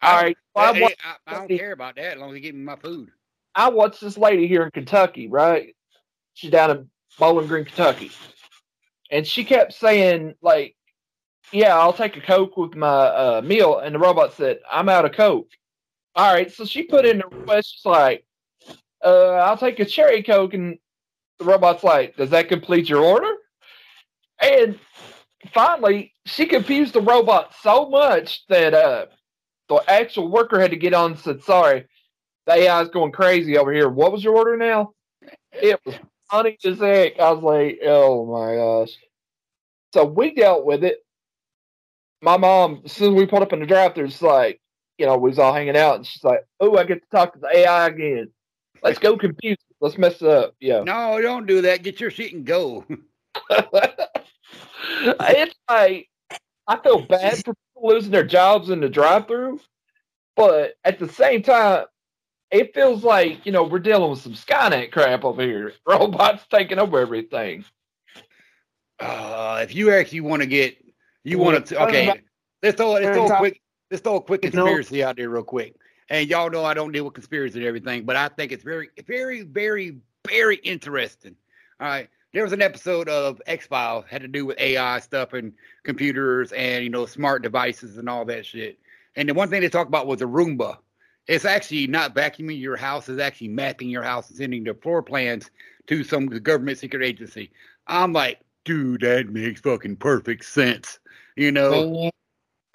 [0.00, 0.38] All I- right.
[0.54, 2.76] Well, I, I, I don't care about that as long as you give me my
[2.76, 3.10] food.
[3.54, 5.74] I watched this lady here in Kentucky, right?
[6.34, 8.10] She's down in Bowling Green, Kentucky.
[9.10, 10.74] And she kept saying, like,
[11.52, 13.78] yeah, I'll take a Coke with my uh, meal.
[13.78, 15.50] And the robot said, I'm out of Coke.
[16.14, 16.50] All right.
[16.50, 18.24] So she put in the request, she's like,
[19.04, 20.54] uh, I'll take a cherry Coke.
[20.54, 20.78] And
[21.38, 23.34] the robot's like, does that complete your order?
[24.40, 24.78] And
[25.52, 29.06] finally, she confused the robot so much that uh,
[29.68, 31.86] the actual worker had to get on and said, sorry,
[32.46, 33.88] the AI's going crazy over here.
[33.88, 34.92] What was your order now?
[35.52, 35.94] It was
[36.30, 37.20] funny as heck.
[37.20, 38.96] I was like, oh my gosh.
[39.94, 41.01] So we dealt with it.
[42.22, 44.60] My mom, as soon as we pulled up in the drive thru it's like,
[44.96, 47.32] you know, we was all hanging out, and she's like, oh, I get to talk
[47.34, 48.28] to the AI again.
[48.82, 49.76] Let's go confuse it.
[49.80, 50.54] Let's mess it up.
[50.60, 50.82] Yeah.
[50.84, 51.82] No, don't do that.
[51.82, 52.84] Get your shit and go.
[55.10, 56.08] it's like
[56.68, 59.60] I feel bad for people losing their jobs in the drive-through,
[60.36, 61.86] but at the same time,
[62.50, 65.72] it feels like you know we're dealing with some Skynet crap over here.
[65.86, 67.64] Robots taking over everything.
[69.00, 70.76] Uh, if you actually want to get,
[71.24, 72.12] you want to, okay,
[72.62, 75.76] let's throw, let's throw a quick, let's throw a quick conspiracy out there real quick.
[76.08, 78.90] And y'all know I don't deal with conspiracy and everything, but I think it's very,
[79.06, 81.36] very, very, very interesting.
[81.80, 82.08] All right.
[82.32, 85.52] There was an episode of X Files had to do with AI stuff and
[85.84, 88.78] computers and you know smart devices and all that shit.
[89.16, 90.78] And the one thing they talked about was a Roomba.
[91.26, 95.02] It's actually not vacuuming your house; it's actually mapping your house and sending the floor
[95.02, 95.50] plans
[95.88, 97.50] to some government secret agency.
[97.86, 100.98] I'm like, dude, that makes fucking perfect sense.
[101.36, 102.10] You know,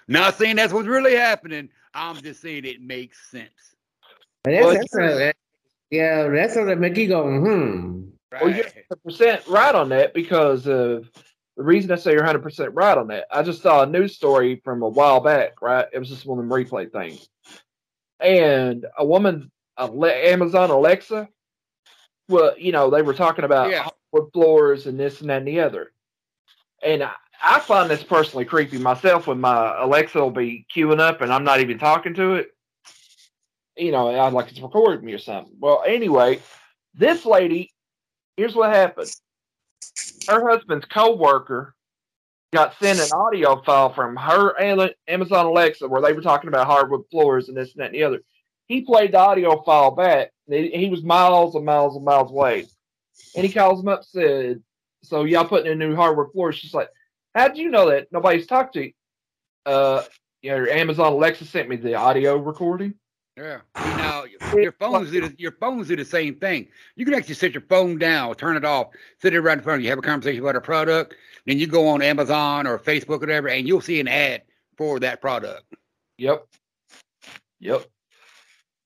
[0.08, 1.70] not saying that's what's really happening.
[1.94, 3.50] I'm just saying it makes sense.
[4.44, 5.34] That's, Well, that's a,
[5.90, 8.04] yeah, that's what make you go, hmm.
[8.32, 8.66] Well, you're
[9.08, 11.10] 100% right on that because of
[11.56, 13.26] the reason I say you're 100% right on that.
[13.32, 15.88] I just saw a news story from a while back, right?
[15.92, 17.28] It was just one of them replay things.
[18.20, 21.30] And a woman, Amazon Alexa,
[22.28, 23.88] well, you know, they were talking about Yeah.
[24.12, 25.92] wood floors and this and that and the other.
[26.84, 27.12] And I,
[27.44, 31.44] I find this personally creepy myself when my Alexa will be queuing up and I'm
[31.44, 32.52] not even talking to it.
[33.76, 35.54] You know, I'd like it's recording me or something.
[35.60, 36.40] Well, anyway,
[36.96, 37.72] this lady,
[38.36, 39.12] here's what happened.
[40.28, 41.76] Her husband's co-worker
[42.54, 44.60] got sent an audio file from her
[45.08, 48.04] Amazon Alexa where they were talking about hardwood floors and this and that and the
[48.04, 48.22] other.
[48.68, 50.32] He played the audio file back.
[50.48, 52.68] He he was miles and miles and miles away.
[53.36, 54.62] And he calls him up said,
[55.04, 56.56] So y'all putting in new hardwood floors?
[56.56, 56.90] She's like,
[57.36, 58.08] How do you know that?
[58.12, 58.92] Nobody's talked to you.
[59.66, 60.04] Uh,
[60.42, 62.94] Yeah, Amazon Alexa sent me the audio recording.
[63.36, 63.60] Yeah.
[63.76, 66.68] Now your phones do the, your phones do the same thing.
[66.96, 68.88] You can actually set your phone down, turn it off,
[69.22, 71.68] sit it right in front of you, have a conversation about a product, then you
[71.68, 74.42] go on Amazon or Facebook or whatever, and you'll see an ad
[74.76, 75.64] for that product.
[76.18, 76.48] Yep.
[77.60, 77.86] Yep.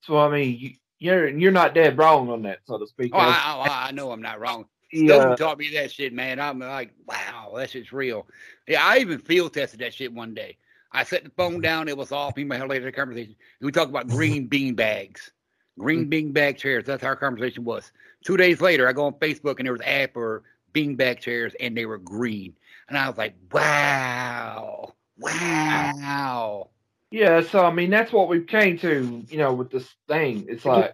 [0.02, 0.71] So I mean, you,
[1.02, 3.12] you're you're not dead wrong on that, so to speak.
[3.14, 4.66] Oh, I, I, oh, I know I'm not wrong.
[4.94, 5.16] Yeah.
[5.16, 6.40] Stone taught me that shit, man.
[6.40, 8.28] I'm like, wow, that shit's real.
[8.68, 10.58] Yeah, I even field tested that shit one day.
[10.92, 12.36] I set the phone down, it was off.
[12.36, 13.36] Me and my later conversation.
[13.62, 15.32] We talked about green bean bags,
[15.80, 16.86] green bean bag chairs.
[16.86, 17.92] That's how our conversation was.
[18.24, 21.20] Two days later, I go on Facebook and there was an ad for bean bag
[21.20, 22.54] chairs, and they were green.
[22.90, 26.70] And I was like, wow, wow.
[27.12, 30.45] Yeah, so I mean that's what we came to, you know, with this thing.
[30.47, 30.93] It's like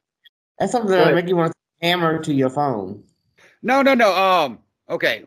[0.59, 3.03] That's something that make you want to hammer to your phone.
[3.61, 4.15] No, no, no.
[4.15, 5.25] Um, okay.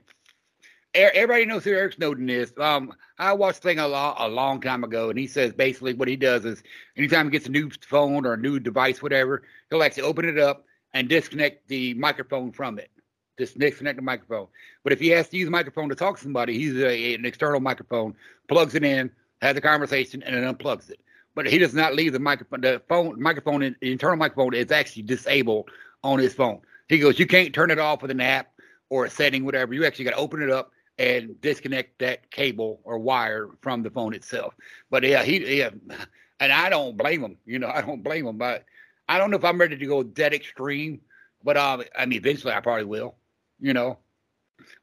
[0.93, 2.53] Everybody knows who Eric Snowden is.
[2.59, 5.95] Um, I watched the thing a, lo- a long time ago, and he says basically
[5.95, 6.65] what he does is
[6.97, 10.39] anytime he gets a new phone or a new device, whatever, he'll actually open it
[10.41, 12.91] up and disconnect the microphone from it.
[13.39, 14.49] Just disconnect the microphone.
[14.83, 17.25] But if he has to use a microphone to talk to somebody, he's a, an
[17.25, 18.17] external microphone,
[18.49, 21.01] plugs it in, has a conversation, and it unplugs it.
[21.35, 22.61] But he does not leave the microphone.
[22.61, 25.71] The phone microphone, the internal microphone, is actually disabled
[26.03, 26.61] on his phone.
[26.89, 28.53] He goes, you can't turn it off with an app
[28.89, 29.73] or a setting, whatever.
[29.73, 33.91] You actually got to open it up and disconnect that cable or wire from the
[33.91, 34.55] phone itself.
[34.91, 35.71] But yeah, he yeah,
[36.41, 37.37] and I don't blame him.
[37.47, 38.37] You know, I don't blame him.
[38.37, 38.65] But
[39.09, 41.01] I don't know if I'm ready to go that extreme.
[41.43, 43.15] But um, I mean, eventually I probably will.
[43.61, 43.99] You know.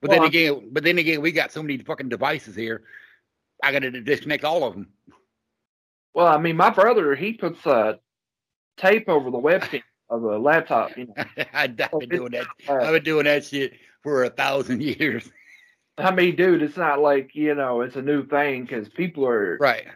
[0.02, 2.84] But Well, then again, but then again, we got so many fucking devices here.
[3.64, 4.88] I got to disconnect all of them.
[6.14, 7.94] well, I mean my brother he puts uh
[8.78, 11.24] tape over the webcam of a laptop, you know.
[11.54, 12.48] I've been doing that.
[12.68, 15.30] Uh, I've been doing that shit for a thousand years.
[15.98, 19.58] I mean, dude, it's not like you know it's a new thing because people are.
[19.60, 19.88] Right.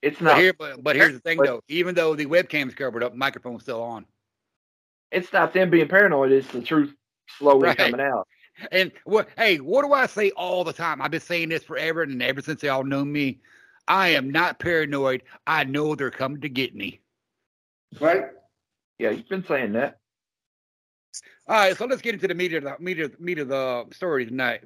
[0.00, 0.38] It's But not.
[0.38, 1.60] here, but, but here's the thing though.
[1.66, 4.06] Even though the webcam's covered up, microphone's still on.
[5.10, 6.30] It's not them being paranoid.
[6.30, 6.94] It's the truth
[7.36, 7.76] slowly Right.
[7.76, 8.28] coming out.
[8.72, 9.28] And what?
[9.36, 11.00] Hey, what do I say all the time?
[11.00, 13.40] I've been saying this forever, and ever since they all know me,
[13.86, 15.22] I am not paranoid.
[15.46, 17.00] I know they're coming to get me.
[18.00, 18.26] Right?
[18.98, 19.98] Yeah, you've been saying that.
[21.48, 23.86] All right, so let's get into the meat of the meat of, meat of the
[23.92, 24.64] story tonight.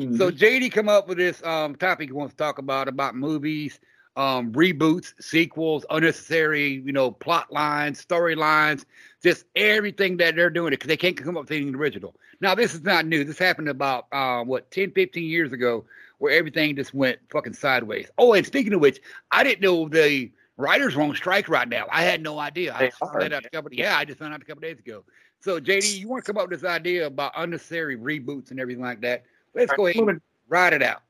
[0.00, 0.16] Mm-hmm.
[0.16, 3.80] So JD come up with this um topic he wants to talk about about movies,
[4.14, 8.84] um reboots, sequels, unnecessary, you know, plot lines, storylines,
[9.22, 12.14] just everything that they're doing it because they can't come up with anything original.
[12.40, 13.24] Now this is not new.
[13.24, 15.84] This happened about uh, what 10, 15 years ago
[16.18, 18.08] where everything just went fucking sideways.
[18.18, 19.00] Oh, and speaking of which,
[19.30, 21.86] I didn't know the writers were on strike right now.
[21.90, 22.74] I had no idea.
[22.74, 24.78] I They just found out a couple yeah, I just found out a couple days
[24.78, 25.04] ago.
[25.40, 28.82] So JD, you want to come up with this idea about unnecessary reboots and everything
[28.82, 29.24] like that?
[29.54, 31.02] Let's go ahead and ride it out.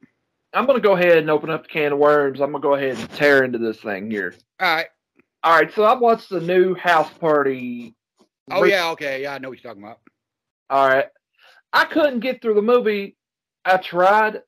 [0.54, 2.40] I'm gonna go ahead and open up the can of worms.
[2.40, 4.34] I'm gonna go ahead and tear into this thing here.
[4.60, 4.86] All right.
[5.44, 7.94] All right, so I watched the new House Party.
[8.50, 10.00] Oh re- yeah, okay, yeah, I know what you're talking about.
[10.70, 11.06] All right,
[11.72, 13.16] I couldn't get through the movie.
[13.64, 14.42] I tried.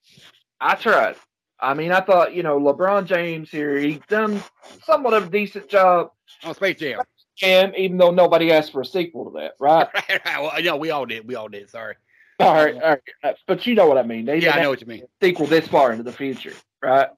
[0.61, 1.17] I tried.
[1.59, 3.77] I mean, I thought you know LeBron James here.
[3.79, 4.43] He done
[4.85, 6.11] somewhat of a decent job,
[6.45, 7.01] Oh, Space Jam.
[7.43, 9.89] and even though nobody asked for a sequel to that, right?
[9.95, 10.41] right, right.
[10.43, 11.27] Well, no, we all did.
[11.27, 11.69] We all did.
[11.71, 11.95] Sorry.
[12.39, 13.01] all right, all right.
[13.23, 14.25] Uh, But you know what I mean.
[14.25, 15.03] They Yeah, I know what you mean.
[15.23, 17.09] sequel this far into the future, right?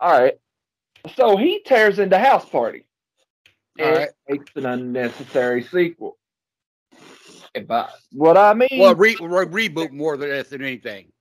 [0.00, 0.34] All right.
[1.16, 2.86] So he tears into House Party.
[3.80, 4.10] All and right.
[4.28, 6.16] makes an unnecessary sequel.
[7.54, 11.12] And by what I mean, Well, re- re- reboot more than anything.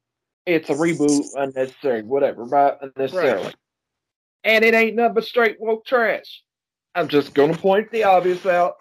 [0.45, 2.75] it's a reboot, unnecessary, whatever, right?
[2.81, 3.53] Unnecessarily.
[4.43, 6.43] And it ain't nothing but straight woke trash.
[6.95, 8.75] I'm just gonna point the obvious out.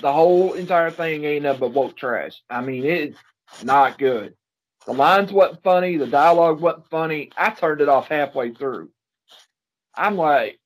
[0.00, 2.42] The whole entire thing ain't nothing but woke trash.
[2.50, 3.18] I mean, it's
[3.62, 4.34] not good.
[4.86, 7.30] The lines wasn't funny, the dialogue wasn't funny.
[7.36, 8.90] I turned it off halfway through.
[9.94, 10.58] I'm like,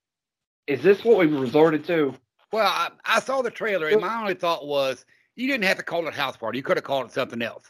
[0.68, 2.14] is this what we resorted to?
[2.52, 5.04] Well, I, I saw the trailer, and my only thought was
[5.34, 6.58] you didn't have to call it House Party.
[6.58, 7.64] You could have called it something else.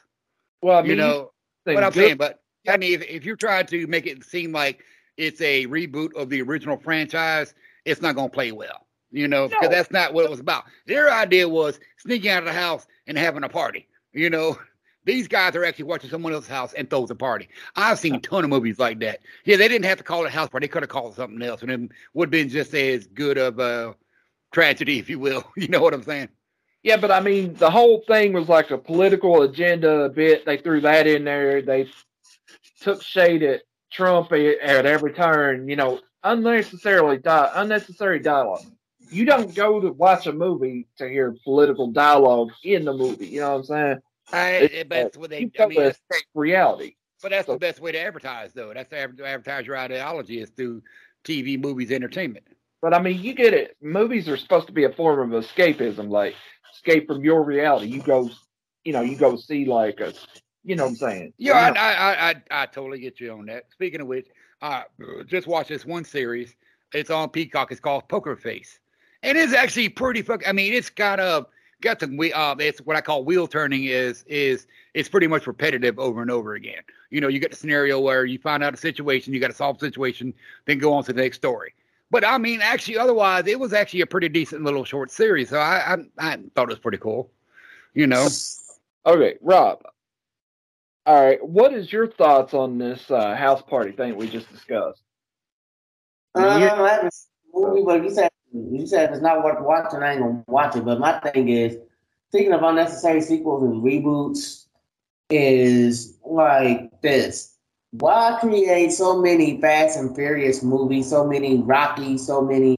[0.62, 1.30] Well, I mean, you know
[1.64, 2.16] what I'm good- saying?
[2.16, 4.84] But I mean, if, if you're trying to make it seem like
[5.16, 8.86] it's a reboot of the original franchise, it's not going to play well.
[9.10, 9.68] You know, because No.
[9.70, 10.64] that's not what it was about.
[10.86, 13.88] Their idea was sneaking out of the house and having a party.
[14.12, 14.58] You know,
[15.08, 17.48] these guys are actually watching someone else's house and throws a party.
[17.74, 19.20] I've seen a ton of movies like that.
[19.44, 20.64] Yeah, they didn't have to call it a house party.
[20.64, 23.38] They could have called it something else, and it would have been just as good
[23.38, 23.94] of a
[24.52, 25.44] tragedy, if you will.
[25.56, 26.28] You know what I'm saying?
[26.82, 30.44] Yeah, but I mean, the whole thing was like a political agenda a bit.
[30.44, 31.62] They threw that in there.
[31.62, 31.88] They
[32.80, 35.68] took shade at Trump at, every turn.
[35.68, 38.64] You know, unnecessarily di- unnecessary dialogue.
[39.10, 43.26] You don't go to watch a movie to hear political dialogue in the movie.
[43.26, 43.98] You know what I'm saying?
[44.32, 45.50] I, It- eh, that's what they.
[45.58, 45.92] I mean,
[46.34, 46.94] reality.
[47.22, 48.72] But that's So- the best way to advertise, though.
[48.72, 50.82] That's to advertise your ideology is through
[51.24, 52.46] TV, movies, entertainment.
[52.80, 53.76] But I mean, you get it.
[53.82, 56.34] Movies are supposed to be a form of escapism, like
[56.72, 57.88] escape from your reality.
[57.88, 58.30] You go,
[58.84, 60.14] you know, you go see like a,
[60.62, 61.32] you know what I'm saying?
[61.38, 63.64] Yeah, You know, I, I, I, I, totally get you on that.
[63.72, 64.28] Speaking of which,
[64.62, 64.84] I
[65.26, 66.54] just watch this one series.
[66.94, 67.72] It's on Peacock.
[67.72, 68.78] It's called Poker Face,
[69.24, 70.46] and it's actually pretty fuck.
[70.48, 71.46] I mean, it's got a
[71.80, 73.84] got some we uh, it's what I call wheel turning.
[73.84, 76.82] Is is it's pretty much repetitive over and over again.
[77.10, 79.54] You know, you get the scenario where you find out a situation, you got to
[79.54, 80.34] solve the situation,
[80.66, 81.74] then go on to the next story.
[82.10, 85.50] But I mean, actually, otherwise, it was actually a pretty decent little short series.
[85.50, 87.30] So I, I, I thought it was pretty cool.
[87.94, 88.28] You know.
[89.06, 89.82] Okay, Rob.
[91.06, 95.00] All right, what is your thoughts on this uh, house party thing we just discussed?
[96.34, 99.60] Uh, I haven't seen the movie, but you said you said if it's not worth
[99.60, 100.84] watching, I ain't gonna watch it.
[100.84, 101.76] But my thing is,
[102.32, 104.66] thinking of unnecessary sequels and reboots
[105.30, 107.54] is like this.
[107.92, 112.76] Why create so many Fast and Furious movies, so many Rocky, so many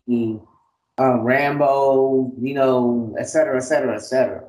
[0.98, 4.44] uh, Rambo, you know, et cetera, et cetera, et cetera.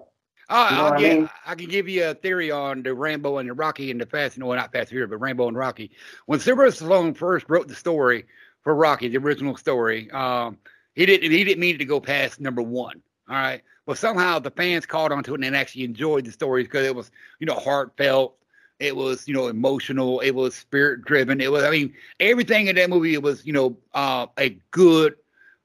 [0.49, 1.29] Uh, You know I'll what I mean?
[1.47, 4.37] I can give you a theory on the Rambo and the Rocky and the Fast,
[4.37, 5.91] no, not Fast Furious, but Rambo and Rocky.
[6.25, 8.25] When Sylvester Stallone first wrote the story
[8.63, 10.57] for Rocky, the original story, um,
[10.95, 13.01] he didn't he didn't mean it to go past number one.
[13.29, 16.85] All right, but somehow the fans caught onto it and actually enjoyed the stories because
[16.85, 18.35] it was you know heartfelt,
[18.79, 21.39] it was you know emotional, it was spirit driven.
[21.39, 25.15] It was I mean everything in that movie it was you know uh, a good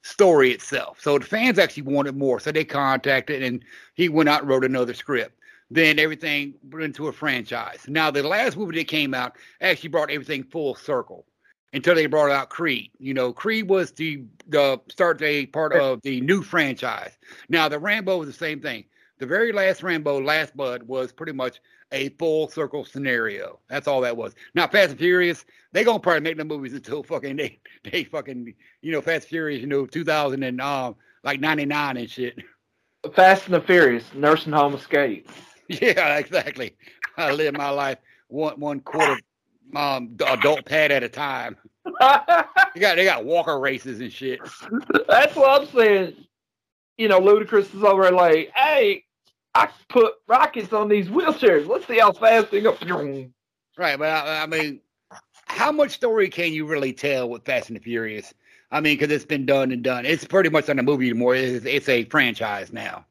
[0.02, 1.00] story itself.
[1.00, 4.64] So the fans actually wanted more, so they contacted and he went out and wrote
[4.64, 5.32] another script.
[5.68, 7.84] Then everything went into a franchise.
[7.88, 11.26] Now the last movie that came out actually brought everything full circle
[11.76, 12.90] until they brought out Creed.
[12.98, 17.16] You know, Creed was the the start a part of the new franchise.
[17.48, 18.84] Now the Rambo was the same thing.
[19.18, 21.60] The very last Rambo, Last Blood, was pretty much
[21.92, 23.60] a full circle scenario.
[23.68, 24.34] That's all that was.
[24.54, 28.54] Now Fast and Furious, they gonna probably make the movies until fucking they they fucking
[28.80, 32.38] you know Fast and Furious, you know, 2000 and um like 99 and shit.
[33.14, 35.28] Fast and the Furious, nursing home escape.
[35.68, 36.76] Yeah, exactly.
[37.16, 39.20] I live my life one one quarter
[39.74, 41.56] um adult pad at a time.
[42.74, 44.40] They got they got walker races and shit.
[45.08, 46.14] That's what I'm saying.
[46.98, 49.04] You know, Ludacris is over like, hey,
[49.54, 51.66] I put rockets on these wheelchairs.
[51.66, 52.76] Let's see how fast they go.
[53.78, 54.80] Right, but I, I mean,
[55.46, 58.34] how much story can you really tell with Fast and the Furious?
[58.70, 60.04] I mean, because it's been done and done.
[60.04, 61.34] It's pretty much not a movie anymore.
[61.34, 63.06] It's, it's a franchise now.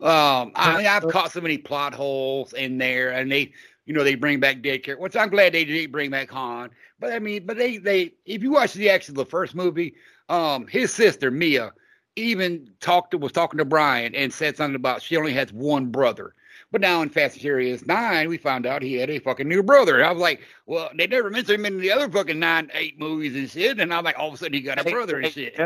[0.00, 3.52] Um, I mean, I've caught so many plot holes in there, and they,
[3.86, 6.70] you know, they bring back dead characters, which I'm glad they did bring back Han.
[6.98, 9.94] But I mean, but they, they, if you watch the actual the first movie,
[10.28, 11.72] um, his sister Mia
[12.16, 15.86] even talked to was talking to Brian and said something about she only has one
[15.86, 16.34] brother.
[16.70, 19.62] But now in Fast and Furious Nine, we found out he had a fucking new
[19.62, 20.04] brother.
[20.04, 23.36] I was like, well, they never mentioned him in the other fucking nine, eight movies
[23.36, 23.78] and shit.
[23.78, 25.56] And I'm like, all of a sudden he got a brother and shit.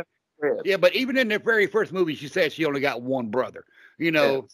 [0.65, 3.65] Yeah, but even in the very first movie, she said she only got one brother.
[3.99, 4.49] You know,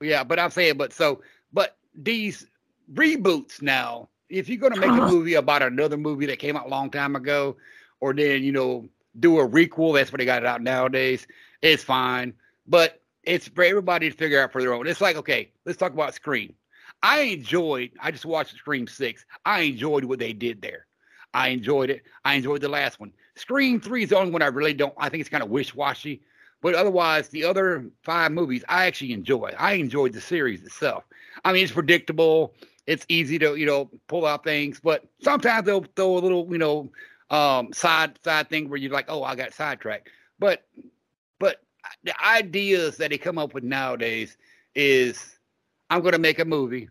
[0.00, 0.24] yeah.
[0.24, 1.20] But I'm saying, but so,
[1.52, 2.46] but these
[2.92, 6.70] reboots now, if you're gonna make a movie about another movie that came out a
[6.70, 7.56] long time ago,
[8.00, 11.26] or then you know do a requel, that's what they got it out nowadays.
[11.62, 12.34] It's fine,
[12.66, 14.86] but it's for everybody to figure out for their own.
[14.86, 16.54] It's like, okay, let's talk about Scream.
[17.02, 17.90] I enjoyed.
[18.00, 19.24] I just watched Scream Six.
[19.44, 20.86] I enjoyed what they did there.
[21.34, 22.02] I enjoyed it.
[22.24, 23.12] I enjoyed the last one.
[23.36, 24.94] Scream Three is the only one I really don't.
[24.98, 26.22] I think it's kind of wish washy.
[26.60, 29.54] But otherwise, the other five movies I actually enjoy.
[29.58, 31.04] I enjoyed the series itself.
[31.44, 32.54] I mean, it's predictable.
[32.88, 36.56] It's easy to you know pull out things, but sometimes they'll throw a little you
[36.56, 36.90] know
[37.28, 40.08] um, side side thing where you're like, oh, I got sidetracked.
[40.38, 40.66] But
[41.38, 41.60] but
[42.02, 44.38] the ideas that they come up with nowadays
[44.74, 45.38] is
[45.90, 46.88] I'm going to make a movie,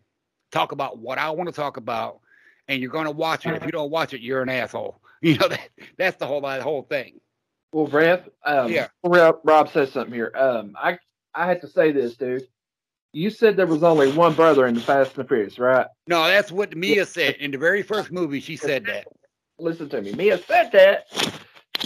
[0.52, 2.20] talk about what I want to talk about,
[2.68, 3.56] and you're going to watch it.
[3.56, 5.02] If you don't watch it, you're an asshole.
[5.20, 7.20] You know that that's the whole that whole thing.
[7.72, 8.90] Well, Rev, um, Yeah.
[9.04, 10.32] Rob, Rob says something here.
[10.36, 11.00] Um, I
[11.34, 12.48] I had to say this, dude.
[13.13, 15.88] You said there was only one brother in the Fast and the Furious, right?
[16.08, 18.39] No, that's what Mia said in the very first movie.
[18.39, 19.08] She said that.
[19.60, 20.14] Listen to me.
[20.14, 21.05] Mia said that,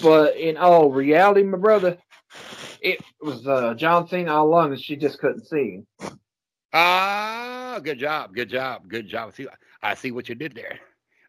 [0.02, 1.98] but in all reality, my brother,
[2.82, 6.20] it was uh, John Cena all along, and she just couldn't see him.
[6.74, 9.34] Ah, good job, good job, good job.
[9.34, 9.48] See,
[9.82, 10.80] I see what you did there.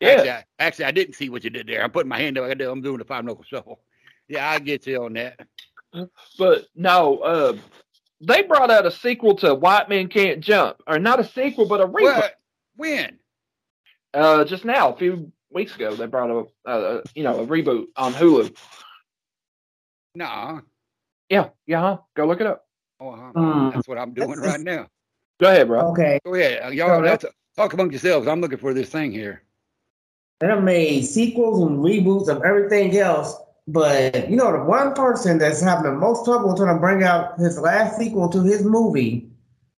[0.00, 0.08] Yeah.
[0.08, 1.82] Actually, I, actually, I didn't see what you did there.
[1.82, 2.50] I'm putting my hand up.
[2.50, 3.80] I'm doing the five knuckle shuffle.
[4.28, 5.38] Yeah, I get you on that.
[6.38, 7.56] But no, uh,
[8.22, 11.80] they brought out a sequel to White Men Can't Jump, or not a sequel, but
[11.80, 12.16] a reboot.
[12.16, 12.34] What?
[12.76, 13.18] When?
[14.14, 17.86] Uh, just now, a few weeks ago, they brought a, a you know a reboot
[17.96, 18.56] on Hulu.
[20.14, 20.60] Nah.
[21.28, 21.98] Yeah, yeah, huh?
[22.14, 22.66] go look it up.
[23.00, 24.86] Oh, uh, that's what I'm doing That's- right now.
[25.40, 25.80] Go ahead, bro.
[25.90, 26.20] Okay.
[26.24, 26.62] Go ahead.
[26.62, 27.24] Uh, Y'all No, that's,
[27.56, 28.28] talk among yourselves.
[28.28, 29.42] I'm looking for this thing here.
[30.38, 33.34] They done made sequels and reboots of everything else.
[33.68, 37.38] But you know, the one person that's having the most trouble trying to bring out
[37.38, 39.28] his last sequel to his movie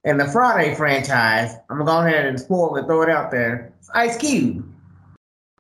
[0.05, 3.73] in the Friday franchise, I'm gonna go ahead and spoil it, throw it out there.
[3.79, 4.65] It's Ice Cube.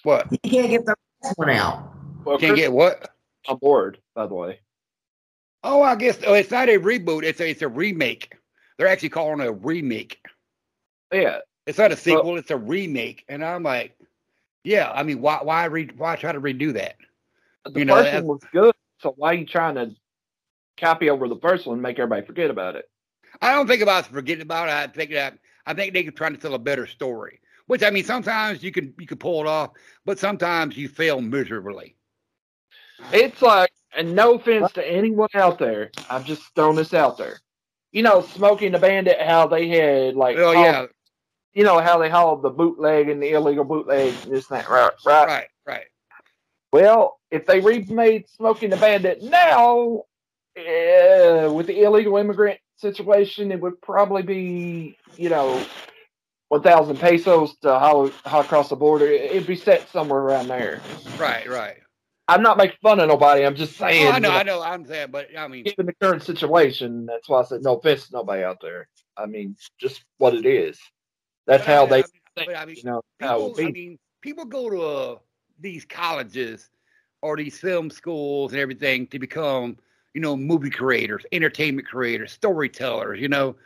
[0.04, 0.28] What?
[0.42, 1.92] He can't get the last one out.
[2.24, 3.10] Well, Can't get what?
[3.48, 4.60] on board, by the way.
[5.64, 7.24] Oh, I guess oh, it's not a reboot.
[7.24, 8.36] It's a it's a remake.
[8.78, 10.18] They're actually calling it a remake.
[11.12, 12.36] Yeah, It's not a sequel.
[12.38, 13.24] it's a remake.
[13.28, 13.96] And I'm like,
[14.64, 14.90] yeah.
[14.92, 16.96] I mean, why why re, why try to redo that?
[17.64, 18.74] The You know, first that's- one was good.
[19.00, 19.94] So why are you trying to
[20.76, 22.88] copy over the first one and make everybody forget about it?
[23.40, 24.72] I don't think about forgetting about it.
[24.72, 27.40] I think that I think they are trying to tell a better story.
[27.66, 29.70] Which I mean, sometimes you can you can pull it off,
[30.04, 31.96] but sometimes you fail miserably.
[33.12, 37.38] It's like, and no offense to anyone out there, I'm just throwing this out there.
[37.90, 40.86] You know, Smokey and the Bandit, how they had like, Oh all- yeah,
[41.52, 44.68] you know how they hauled the bootleg and the illegal bootleg, and this and that,
[44.68, 44.92] right?
[45.04, 45.26] Right.
[45.26, 45.86] right, right.
[46.72, 50.02] Well, if they remade Smokey and the Bandit now,
[50.56, 55.64] uh, with the illegal immigrant situation, it would probably be, you know,
[56.48, 59.06] 1,000 pesos to haul across the border.
[59.06, 60.82] It'd be set somewhere around there.
[61.18, 61.78] Right, right.
[62.28, 63.46] I'm not making fun of nobody.
[63.46, 65.64] I'm just saying, Oh, I know, you know, I know, I'm saying, but I mean,
[65.64, 68.88] given the current situation, that's why I said no offense to nobody out there.
[69.16, 70.78] I mean, just what it is.
[71.46, 73.54] That's how they I mean, but I mean, you know, people.
[73.58, 75.18] I mean, people go to uh,
[75.58, 76.70] these colleges
[77.22, 79.78] or these film schools and everything to become,
[80.12, 83.20] you know, movie creators, entertainment creators, storytellers.
[83.20, 83.56] You know,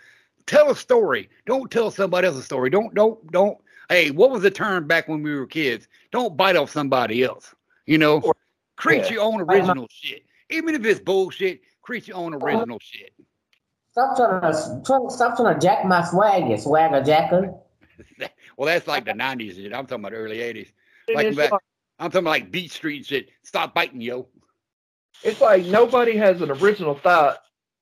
[0.47, 1.29] tell a story.
[1.47, 2.71] Don't tell somebody else's story.
[2.71, 3.59] Don't, don't, don't.
[3.89, 5.89] Hey, what was the term back when we were kids?
[6.13, 7.55] Don't bite off somebody else.
[7.87, 8.35] You know, Or-
[8.77, 9.13] create yeah.
[9.13, 10.25] your own original shit.
[10.51, 12.47] Even if it's bullshit, create your own uh-huh.
[12.47, 13.13] original shit.
[13.93, 17.55] Stop trying to try- stop trying to jack my swag, you swagger jacker.
[18.59, 19.75] Well, that's like the '90s shit.
[19.75, 20.73] I'm talking about early '80s.
[21.15, 21.61] Like back- like,
[21.99, 23.31] I'm talking about like Beat Street shit.
[23.43, 24.29] Stop biting, yo.
[25.23, 27.39] it's like nobody has an original thought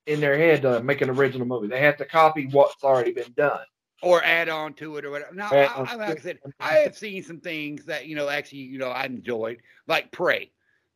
[0.06, 1.68] in their head to make an original movie.
[1.68, 3.64] They have to copy what's already been done.
[4.02, 5.34] or add on to it or whatever.
[5.34, 8.60] Now, I, I, like I said, I have seen some things that you know actually
[8.60, 10.50] you know I enjoyed, like Prey.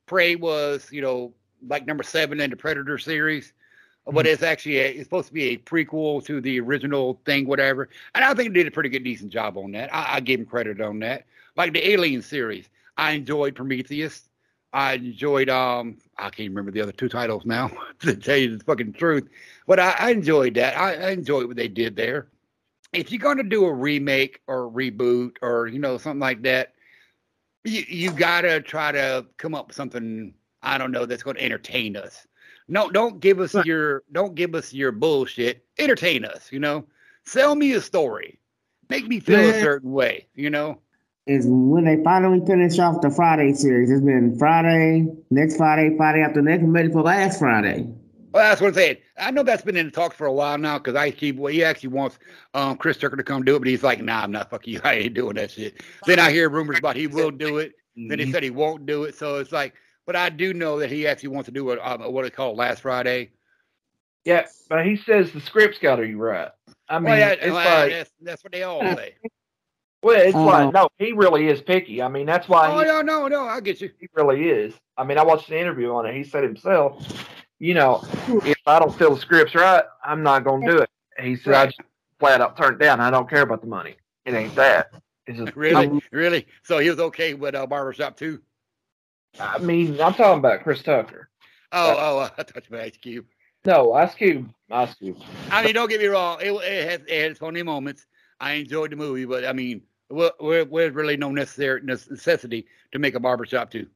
[0.06, 1.32] Prey was you know
[1.66, 3.48] like number seven in the Predator series,
[4.06, 4.14] mm-hmm.
[4.14, 7.88] but it's actually a, it's supposed to be a prequel to the original thing, whatever.
[8.14, 9.92] And I think they did a pretty good, decent job on that.
[9.92, 11.24] I, I give them credit on that.
[11.56, 12.68] Like the Alien series,
[12.98, 14.28] I enjoyed Prometheus.
[14.72, 17.70] I enjoyed um I can't remember the other two titles now
[18.00, 19.28] to tell you the fucking truth,
[19.66, 20.76] but I, I enjoyed that.
[20.76, 22.28] I, I enjoyed what they did there.
[22.92, 26.42] If you're going to do a remake or a reboot or you know something like
[26.42, 26.74] that
[27.64, 31.44] you, you gotta try to come up with something i don't know that's going to
[31.44, 32.26] entertain us.
[32.66, 35.64] No don't give us your don't give us your bullshit.
[35.78, 36.84] Entertain us you know?
[37.24, 38.38] Sell me a story.
[38.90, 40.80] Make me feel a certain way you know
[41.28, 43.90] Is when they finally finish off the Friday series.
[43.90, 47.86] It's been Friday, next Friday, Friday after next, and ready for last Friday.
[48.32, 48.96] well, that's what I'm saying.
[49.18, 51.52] I know that's been in the talks for a while now because I keep well,
[51.52, 52.18] he actually wants
[52.54, 54.80] um, Chris Tucker to come do it, but he's like, nah, I'm not fucking you.
[54.84, 55.82] I ain't doing that shit.
[56.06, 57.74] Then I hear rumors about he will do it.
[57.94, 59.14] Then he said he won't do it.
[59.14, 59.74] So it's like,
[60.06, 62.56] but I do know that he actually wants to do what um, what it called
[62.56, 63.32] last Friday.
[64.24, 66.48] Yeah, but he says the script's got to be right.
[66.88, 69.16] I mean, well, yeah, it's well, like, that's, that's what they all say.
[70.02, 72.02] Well, it's like, no, he really is picky.
[72.02, 73.90] I mean, that's why oh he, no, no, no, I get you.
[73.98, 74.74] he really is.
[74.96, 76.14] I mean, I watched the interview on it.
[76.14, 77.26] He said himself,
[77.58, 80.90] you know, if I don't feel the script's right, I'm not going to do it.
[81.20, 81.80] He said, I just
[82.20, 83.00] flat out turned it down.
[83.00, 83.96] I don't care about the money.
[84.24, 84.92] It ain't that.
[85.26, 86.46] It's just Really, really.
[86.62, 88.40] So he was okay with uh, barbershop too.
[89.38, 91.28] I mean, I'm talking about Chris Tucker.
[91.72, 93.26] Oh, oh, I thought you meant Ice Cube.
[93.64, 94.48] No, Ice Cube.
[94.70, 95.18] Ice Cube.
[95.50, 96.38] I mean, don't get me wrong.
[96.40, 98.06] It, it, has, it has funny moments.
[98.40, 102.98] I enjoyed the movie, but I mean, well, there- there's really no necessary necessity to
[102.98, 103.86] make a barbershop two.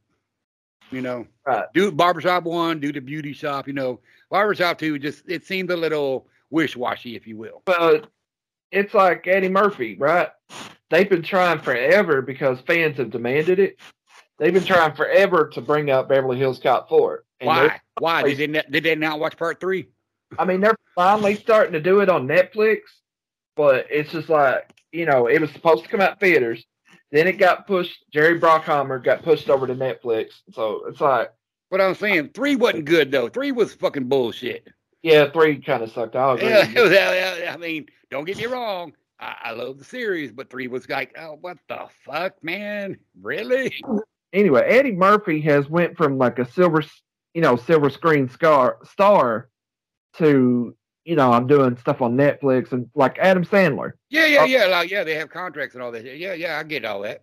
[0.90, 1.64] You know, Right.
[1.72, 3.66] do barbershop one, do the beauty shop.
[3.66, 7.62] You know, barbershop two just it seemed a little wish washy, if you will.
[7.64, 8.09] But
[8.70, 10.28] it's like Eddie Murphy, right?
[10.90, 13.80] They've been trying forever because fans have demanded it.
[14.38, 17.24] They've been trying forever to bring up Beverly Hills Cop 4.
[17.40, 18.20] And they're- Why?
[18.22, 19.88] Why did they not, did they not watch part three?
[20.38, 22.80] I mean, they're finally starting to do it on Netflix,
[23.57, 26.64] but it's just like, you know, it was supposed to come out theaters.
[27.11, 28.05] Then it got pushed.
[28.12, 30.30] Jerry Bruckheimer got pushed over to Netflix.
[30.53, 31.30] So it's like,
[31.68, 33.28] What I'm saying, three wasn't good though.
[33.28, 34.68] Three was fucking bullshit.
[35.03, 36.16] yeah, three kind of sucked.
[36.16, 36.48] I'll agree.
[36.92, 38.92] Yeah, I mean, don't get me wrong.
[39.20, 42.96] I, I love the series, but three was like, oh, what the fuck, man?
[43.20, 43.74] Really?
[44.32, 46.82] anyway, Eddie Murphy has went from like a silver,
[47.34, 49.48] you know, silver screen star star
[50.18, 50.74] to
[51.05, 53.92] you know I'm doing stuff on Netflix and like Adam Sandler.
[54.11, 54.44] Yeah, yeah, Oh.
[54.44, 54.64] yeah.
[54.66, 56.05] Like, yeah, they have contracts and all that.
[56.05, 57.22] Yeah, yeah, I get all that.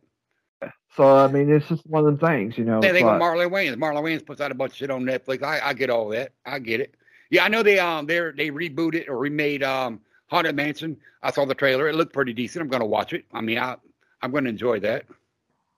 [0.96, 2.82] So I mean, it's just one of them things, you know.
[2.82, 3.76] Same it's thing like- with Marlon Wayans.
[3.76, 5.44] Marlon Wayans puts out a bunch of shit on Netflix.
[5.44, 6.34] I, I get all that.
[6.46, 6.96] I get it.
[7.30, 10.98] Yeah, I know they um they they rebooted or remade um Haunted Mansion.
[11.24, 11.88] I saw the trailer.
[11.88, 12.64] It looked pretty decent.
[12.64, 13.26] I'm gonna watch it.
[13.34, 13.76] I mean, I
[14.22, 15.06] I'm gonna enjoy that.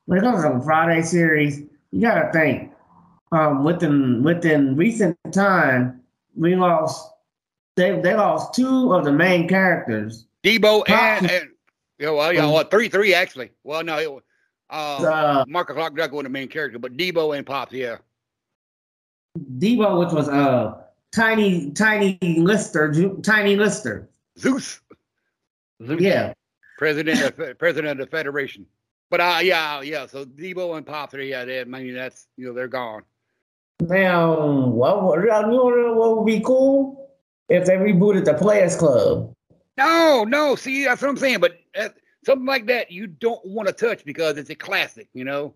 [0.05, 1.59] When it comes to Friday series,
[1.91, 2.71] you gotta think.
[3.33, 6.01] Um, within within recent time,
[6.35, 7.10] we lost.
[7.81, 10.27] They they lost two of the main characters.
[10.43, 11.49] Debo and, and
[11.97, 13.49] yeah, well, yeah, well, three three actually.
[13.63, 14.21] Well, no, it was
[14.69, 17.97] uh, Uh, Marcus Clark Duck was the main character, but Debo and Pops, yeah.
[19.57, 20.75] Debo, which was uh
[21.11, 24.07] tiny tiny Lister, tiny Lister.
[24.37, 24.79] Zeus,
[25.83, 25.99] Zeus.
[25.99, 26.33] Yeah,
[26.77, 28.67] president of president of the federation.
[29.09, 30.05] But uh, yeah, yeah.
[30.05, 33.01] So Debo and Pops, yeah, they, I mean, that's you know they're gone.
[33.79, 37.00] Now, what would, what would be cool
[37.51, 39.33] if they rebooted the Players Club?
[39.77, 40.55] No, no.
[40.55, 41.39] See, that's what I'm saying.
[41.39, 41.89] But uh,
[42.25, 45.09] something like that, you don't want to touch because it's a classic.
[45.13, 45.53] You know,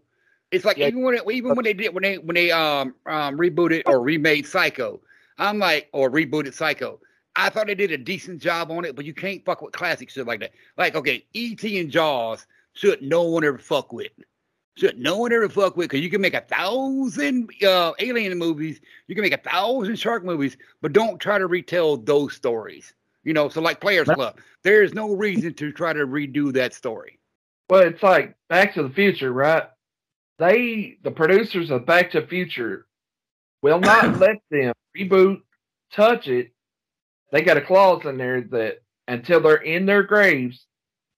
[0.51, 0.87] it's like Yeah.
[0.87, 4.01] even when it, even when they did when they when they um um rebooted or
[4.01, 5.01] remade Psycho,
[5.37, 6.99] I'm like or rebooted Psycho.
[7.37, 10.09] I thought they did a decent job on it, but you can't fuck with classic
[10.09, 10.51] shit like that.
[10.77, 11.79] Like, okay, E.T.
[11.79, 14.11] and Jaws should no one ever fuck with.
[14.77, 18.81] Should no one ever fuck with because you can make a thousand uh, alien movies,
[19.07, 22.93] you can make a thousand shark movies, but don't try to retell those stories.
[23.23, 24.07] You know, so like Players.
[24.07, 27.19] Club, there is no reason to try to redo that story.
[27.69, 29.63] Well, it's like Back to the Future, right?
[30.39, 32.85] They, the producers of Back to the Future,
[33.61, 35.41] will not let them reboot,
[35.93, 36.51] touch it.
[37.31, 40.65] They got a clause in there that until they're in their graves,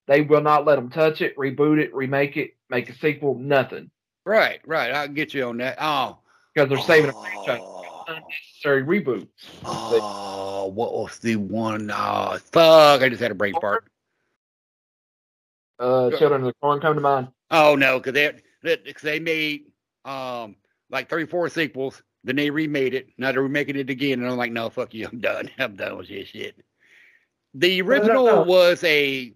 [0.07, 3.89] they will not let them touch it, reboot it, remake it, make a sequel, nothing,
[4.25, 4.93] Right, right.
[4.93, 5.77] I can get you on that.
[5.79, 6.17] Oh,
[6.53, 7.61] because they're saving a franchise.
[7.63, 9.27] oh, Unnecessary reboots.
[9.65, 11.89] oh, what was the one?
[11.93, 13.01] Oh, fuck!
[13.01, 13.85] I just had a brain fart.
[15.79, 17.27] Uh, Children of the Corn come to mind.
[17.51, 18.31] Oh no, because they,
[18.63, 19.65] they 'cause they made
[20.05, 20.55] um
[20.89, 22.01] like three, four sequels.
[22.23, 23.07] Then they remade it.
[23.17, 25.49] Now they're remaking it again, and I'm like, no, fuck you, I'm done.
[25.59, 26.55] I'm done with this shit.
[27.53, 28.41] The Well, no, original no.
[28.43, 29.33] was a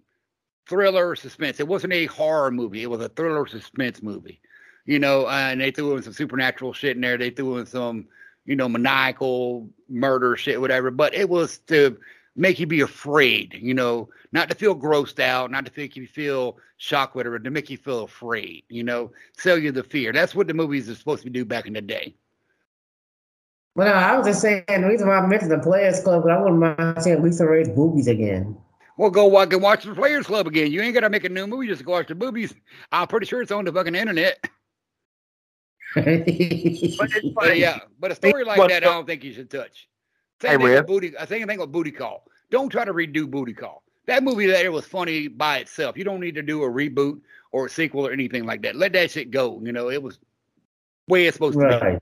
[0.72, 1.60] thriller suspense.
[1.60, 2.82] It wasn't a horror movie.
[2.82, 4.40] It was a thriller suspense movie.
[4.86, 7.18] You know, uh, and they threw in some supernatural shit in there.
[7.18, 8.06] They threw in some,
[8.46, 10.90] you know, maniacal murder shit, whatever.
[10.90, 11.98] But it was to
[12.36, 16.06] make you be afraid, you know, not to feel grossed out, not to make you
[16.06, 20.10] feel shocked, whatever, to make you feel afraid, you know, sell you the fear.
[20.10, 22.14] That's what the movies are supposed to do back in the day.
[23.74, 26.40] Well, I was just saying the reason why I mentioned the Players Club, but I
[26.40, 28.56] wouldn't mind seeing LisaRaye's boobies again.
[28.98, 30.70] Well, go walk and watch the Players Club again.
[30.70, 32.54] You ain't got to make a new movie just to go watch the movies.
[32.90, 34.38] I'm pretty sure it's on the fucking internet.
[35.94, 36.96] But it's
[37.34, 39.88] But like, yeah, but a story like that, I don't think you should touch.
[40.40, 41.18] Same Hey, thing with Booty.
[41.18, 42.24] I think I think with Booty Call.
[42.50, 43.82] Don't try to redo Booty Call.
[44.06, 45.96] That movie there was funny by itself.
[45.96, 47.20] You don't need to do a reboot
[47.52, 48.74] or a sequel or anything like that.
[48.76, 49.60] Let that shit go.
[49.62, 50.18] You know, it was
[51.08, 51.98] way it's supposed to be.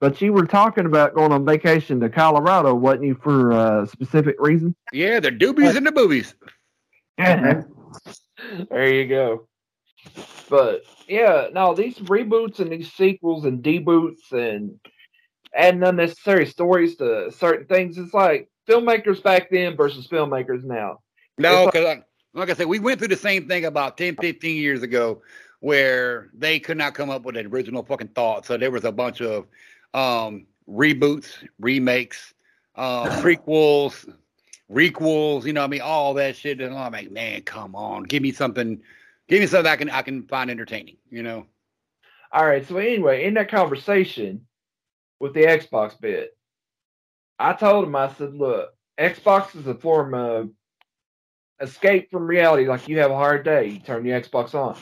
[0.00, 0.10] Right.
[0.12, 4.36] but you were talking about going on vacation to Colorado, wasn't you, for a specific
[4.38, 4.74] reason?
[4.92, 6.34] Yeah, the doobies and the boobies.
[7.18, 9.48] there you go.
[10.48, 14.78] But yeah, no, these reboots and these sequels and deboots and
[15.54, 21.00] adding unnecessary stories to certain things, it's like filmmakers back then versus filmmakers now.
[21.38, 21.98] No, It's because
[22.34, 25.22] like I said, we went through the same thing about 10, 15 years ago
[25.60, 28.44] where they could not come up with an original fucking thought.
[28.44, 29.46] So there was a bunch of
[29.96, 32.34] um, reboots, remakes,
[32.76, 34.12] uh, prequels,
[34.70, 35.80] requels, you know what I mean?
[35.80, 36.60] All that shit.
[36.60, 38.04] And I'm like, man, come on.
[38.04, 38.80] Give me something.
[39.28, 41.46] Give me something I can I can find entertaining, you know?
[42.32, 44.46] All right, so anyway, in that conversation
[45.20, 46.36] with the Xbox bit,
[47.38, 50.50] I told him, I said, look, Xbox is a form of
[51.60, 52.66] escape from reality.
[52.66, 54.76] Like you have a hard day, you turn the Xbox on.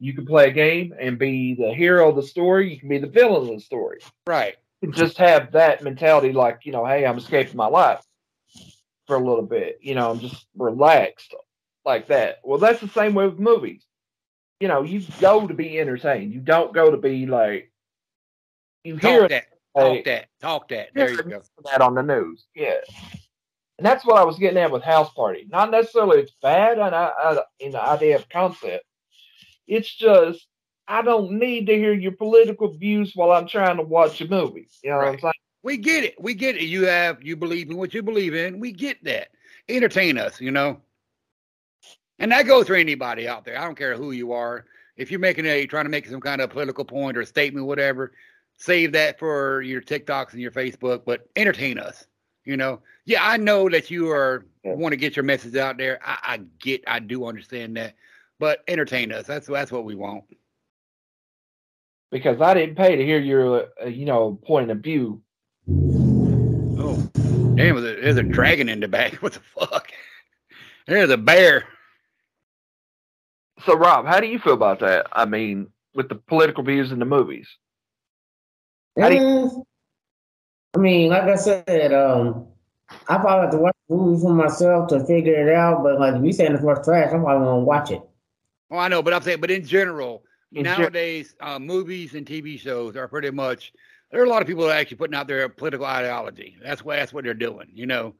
[0.00, 2.72] You can play a game and be the hero of the story.
[2.72, 4.00] You can be the villain of the story.
[4.26, 4.56] Right.
[4.92, 8.02] Just have that mentality, like, you know, hey, I'm escaping my life
[9.06, 9.78] for a little bit.
[9.82, 11.34] You know, I'm just relaxed
[11.84, 12.40] like that.
[12.42, 13.84] Well, that's the same way with movies.
[14.58, 16.32] You know, you go to be entertained.
[16.32, 17.70] You don't go to be like
[18.84, 19.44] you hear Talk that.
[19.74, 19.96] Hey.
[19.96, 20.28] Talk that.
[20.40, 20.88] Talk that.
[20.94, 21.42] There you go.
[21.70, 22.46] that on the news.
[22.54, 22.78] Yeah.
[23.78, 25.46] And that's what I was getting at with House Party.
[25.48, 28.84] Not necessarily it's bad and I, I, in the idea of concept.
[29.70, 30.46] It's just
[30.88, 34.68] I don't need to hear your political views while I'm trying to watch a movie.
[34.82, 35.20] You know what I'm Right.
[35.22, 35.32] saying?
[35.62, 36.20] We get it.
[36.20, 36.62] We get it.
[36.64, 38.58] You have you believe in what you believe in.
[38.58, 39.28] We get that.
[39.68, 40.80] Entertain us, you know.
[42.18, 43.58] And that goes for anybody out there.
[43.58, 44.66] I don't care who you are.
[44.96, 48.12] If you're making a trying to make some kind of political point or statement, whatever,
[48.56, 51.02] save that for your TikToks and your Facebook.
[51.06, 52.06] But entertain us.
[52.44, 52.80] You know.
[53.04, 54.74] Yeah, I know that you are Yeah.
[54.74, 56.00] want to get your message out there.
[56.04, 56.82] I, I get.
[56.86, 57.94] I do understand that.
[58.40, 59.26] But entertain us.
[59.26, 60.24] That's that's what we want.
[62.10, 65.22] because I didn't pay to hear your, uh, you know, point of view.
[65.68, 66.98] Oh,
[67.56, 67.80] damn!
[67.82, 69.12] There's a dragon in the back.
[69.22, 69.92] What the fuck?
[70.86, 71.64] There's a bear.
[73.66, 75.06] So, Rob, how do you feel about that?
[75.12, 77.46] I mean, with the political views in the movies.
[78.98, 79.64] How do you- Mm,
[80.74, 82.46] I mean, like I said, um,
[83.08, 85.82] I probably have to watch the movie for myself to figure it out.
[85.82, 88.00] But like if you saying the first trash, I'm probably gonna watch it.
[88.70, 92.58] Well, I know, but I'm saying, but in general, In nowadays, uh, movies and TV
[92.58, 93.72] shows are pretty much.
[94.10, 96.56] There are a lot of people that are actually putting out their political ideology.
[96.62, 97.68] That's what that's what they're doing.
[97.74, 98.14] You know,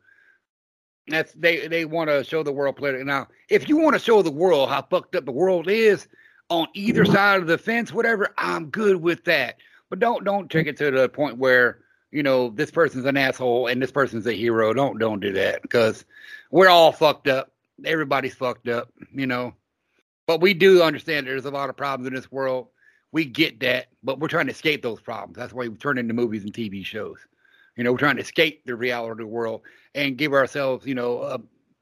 [1.09, 3.05] that's they they want to show the world political.
[3.07, 6.09] Now, if you want to show the world how fucked up the world is
[6.49, 9.57] on either side of the fence, whatever, I'm good with that.
[9.89, 11.81] But don't don't take it to the point where
[12.13, 14.73] you know this person's an asshole and this person's a hero.
[14.73, 16.05] Don't don't do that because
[16.51, 17.53] we're all fucked up.
[17.85, 18.93] Everybody's fucked up.
[19.13, 19.55] You know.
[20.31, 22.69] But we do understand there's a lot of problems in this world.
[23.11, 25.37] We get that, but we're trying to escape those problems.
[25.37, 27.19] That's why we turn into movies and TV shows.
[27.77, 29.63] You know, we're trying to escape the reality of the world
[29.93, 31.39] and give ourselves, you know, uh,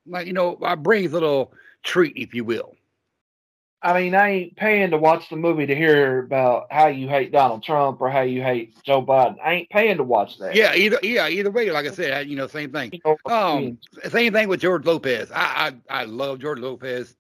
[0.07, 2.75] like you know, our brains a little treat, if you will.
[3.83, 7.31] I mean, I ain't paying to watch the movie to hear about how you hate
[7.31, 9.37] Donald Trump or how you hate Joe Biden.
[9.45, 10.55] I ain't paying to watch that.
[10.55, 11.71] Yeah, either yeah, either way.
[11.71, 12.93] Like I said, you know, same thing.
[12.95, 13.79] You know what I Um,
[14.09, 15.31] same thing with George Lopez.
[15.35, 17.15] I I, I love George Lopez.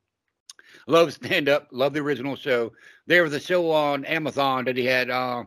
[0.89, 1.69] Love stand up.
[1.71, 2.73] Love the original show.
[3.07, 5.45] There was a show on Amazon that he had uh,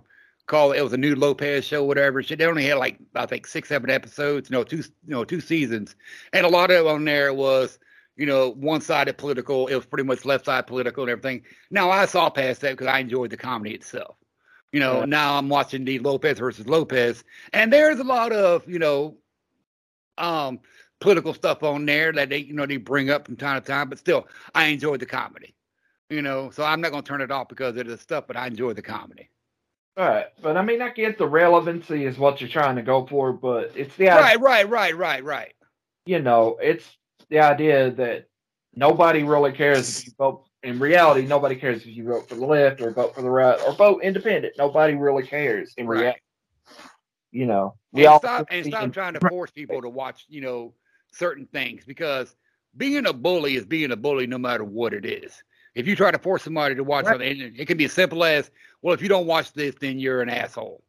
[0.48, 0.76] called.
[0.76, 2.22] It was a new Lopez show, whatever.
[2.24, 4.50] Shit, They only had like I think six, seven episodes.
[4.50, 5.96] No, two, you know, two seasons,
[6.32, 7.80] and a lot of it on there was
[8.16, 9.68] you know one sided political.
[9.68, 11.44] It was pretty much left side political and everything.
[11.72, 14.16] Now I saw past that because I enjoyed the comedy itself.
[14.72, 15.06] You know, Yeah.
[15.06, 19.18] now I'm watching the Lopez versus Lopez, and there's a lot of you know
[20.18, 20.60] um
[21.02, 23.90] political stuff on there that they you know they bring up from time to time
[23.90, 25.56] but still i enjoy the comedy
[26.10, 28.38] you know so i'm not going to turn it off because of the stuff but
[28.38, 29.30] i enjoy the comedy
[29.98, 33.06] All right, But I mean, I get the relevancy is what you're trying to go
[33.08, 35.54] for, but it's the idea, right right right right right
[36.06, 36.86] you know, it's
[37.30, 38.28] the idea that
[38.76, 40.46] nobody really cares if you vote.
[40.64, 43.60] In reality, nobody cares if you vote for the left or vote for the right
[43.66, 44.54] or vote independent.
[44.58, 46.00] Nobody really cares in Right.
[46.00, 46.20] reality.
[47.32, 50.42] You know, we and all stop and stop trying to force people to watch you
[50.42, 50.74] know
[51.12, 52.36] certain things because
[52.78, 55.44] being a bully is being a bully no matter what it is.
[55.76, 57.14] If you try to force somebody to watch Right.
[57.14, 58.52] something it, can be as simple as
[58.82, 60.84] well if you don't watch this then you're an asshole.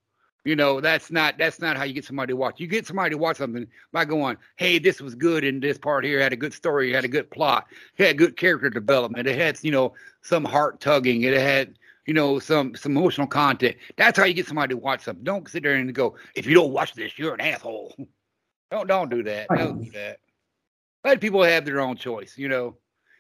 [0.45, 2.59] You know that's not that's not how you get somebody to watch.
[2.59, 6.05] You get somebody to watch something by going hey this was good in this part
[6.05, 7.67] here had a good story had a good plot
[7.97, 9.29] it had good character development.
[9.29, 11.23] It had you know some heart tugging.
[11.23, 13.77] It had you know some some emotional content.
[13.97, 15.23] That's how you get somebody to watch something.
[15.25, 17.95] Don't sit there and go if you don't watch this you're an asshole
[18.73, 19.47] don't don't do that.
[19.55, 20.19] Don't do that.
[21.05, 22.77] Let people have their own choice you know?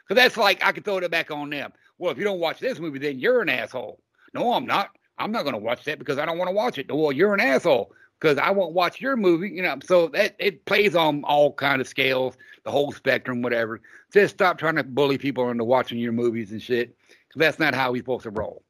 [0.08, 1.72] Because that's like i could throw it back on them.
[1.98, 4.00] Well if you don't watch this movie then you're an asshole.
[4.34, 4.90] No i'm not.
[5.18, 6.90] I'm not going to watch that because i don't want to watch it.
[6.90, 9.76] Well you're an asshole because i won't watch your movie you know?
[9.84, 13.80] So that it plays on all kind of scales the whole spectrum whatever.
[14.12, 17.74] Just stop trying to bully people into watching your movies and shit because that's not
[17.74, 18.62] how we're supposed to roll.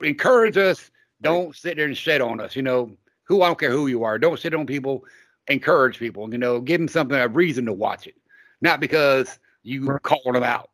[0.00, 0.90] Encourage us.
[1.20, 2.96] Don't sit there and shit on us you know?
[3.24, 4.18] Who i don't care who you are.
[4.18, 5.04] Don't sit on people
[5.48, 8.14] encourage people you know give them something a reason to watch it.
[8.60, 10.02] Not because you Right.
[10.02, 10.70] calling them out.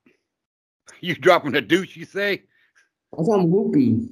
[1.01, 2.43] You dropping a douche you say?
[3.17, 4.09] I'm loopy.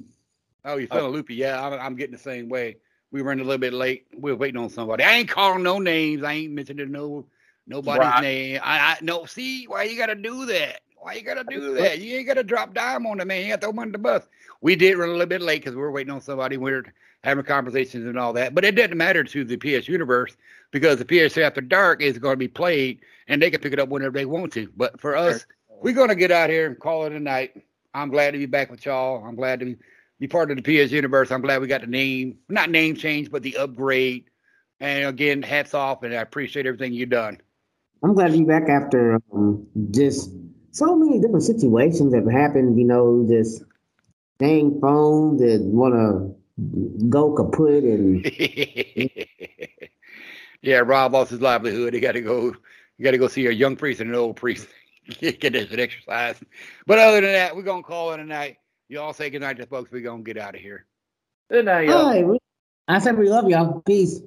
[0.65, 1.09] oh you're feeling oh.
[1.09, 1.35] loopy.
[1.35, 2.77] Yeah I'm, I'm getting the same way.
[3.11, 4.07] We were running a little bit late.
[4.17, 5.03] We were waiting on somebody.
[5.03, 6.23] I ain't calling no names.
[6.23, 7.25] I ain't mentioning no
[7.67, 8.21] nobody's Right.
[8.21, 8.61] name.
[8.63, 11.99] I i no see why you gotta do that why you gotta do that?
[11.99, 13.41] You ain't gotta drop dime on the man.
[13.41, 14.23] You gotta throw him under the bus.
[14.61, 16.55] We did run a little bit late because we were waiting on somebody.
[16.55, 16.85] We were
[17.25, 18.55] having conversations and all that.
[18.55, 20.37] But it doesn't matter to the ps universe
[20.71, 23.79] because the ps after dark is going to be played and they can pick it
[23.79, 24.71] up whenever they want to.
[24.77, 25.45] But for us
[25.81, 27.61] we're going to get out here and call it a night.
[27.93, 29.25] I'm glad to be back with y'all.
[29.25, 29.75] I'm glad to be,
[30.19, 31.31] be part of the ps universe.
[31.31, 34.29] I'm glad we got the name not name change but the upgrade.
[34.79, 37.41] And again hats off and i appreciate everything you've done.
[38.03, 40.29] I'm glad to be back after um, just
[40.73, 42.77] so many different situations have happened.
[42.77, 43.63] You know, this
[44.39, 46.35] dang phone that want to
[47.09, 48.25] go kaput and
[50.61, 51.93] yeah, Rob lost his livelihood.
[51.93, 52.53] He got to go.
[52.97, 54.67] You got to go see a young priest and an old priest.
[55.19, 56.39] get this an exercise.
[56.85, 58.57] But other than that, we're gonna call it a night.
[58.89, 59.91] You all say good night to folks.
[59.91, 60.85] We're gonna get out of here.
[61.51, 62.05] Good night, y'all.
[62.05, 62.23] Hi,
[62.87, 63.81] I said we love y'all.
[63.81, 64.19] Peace.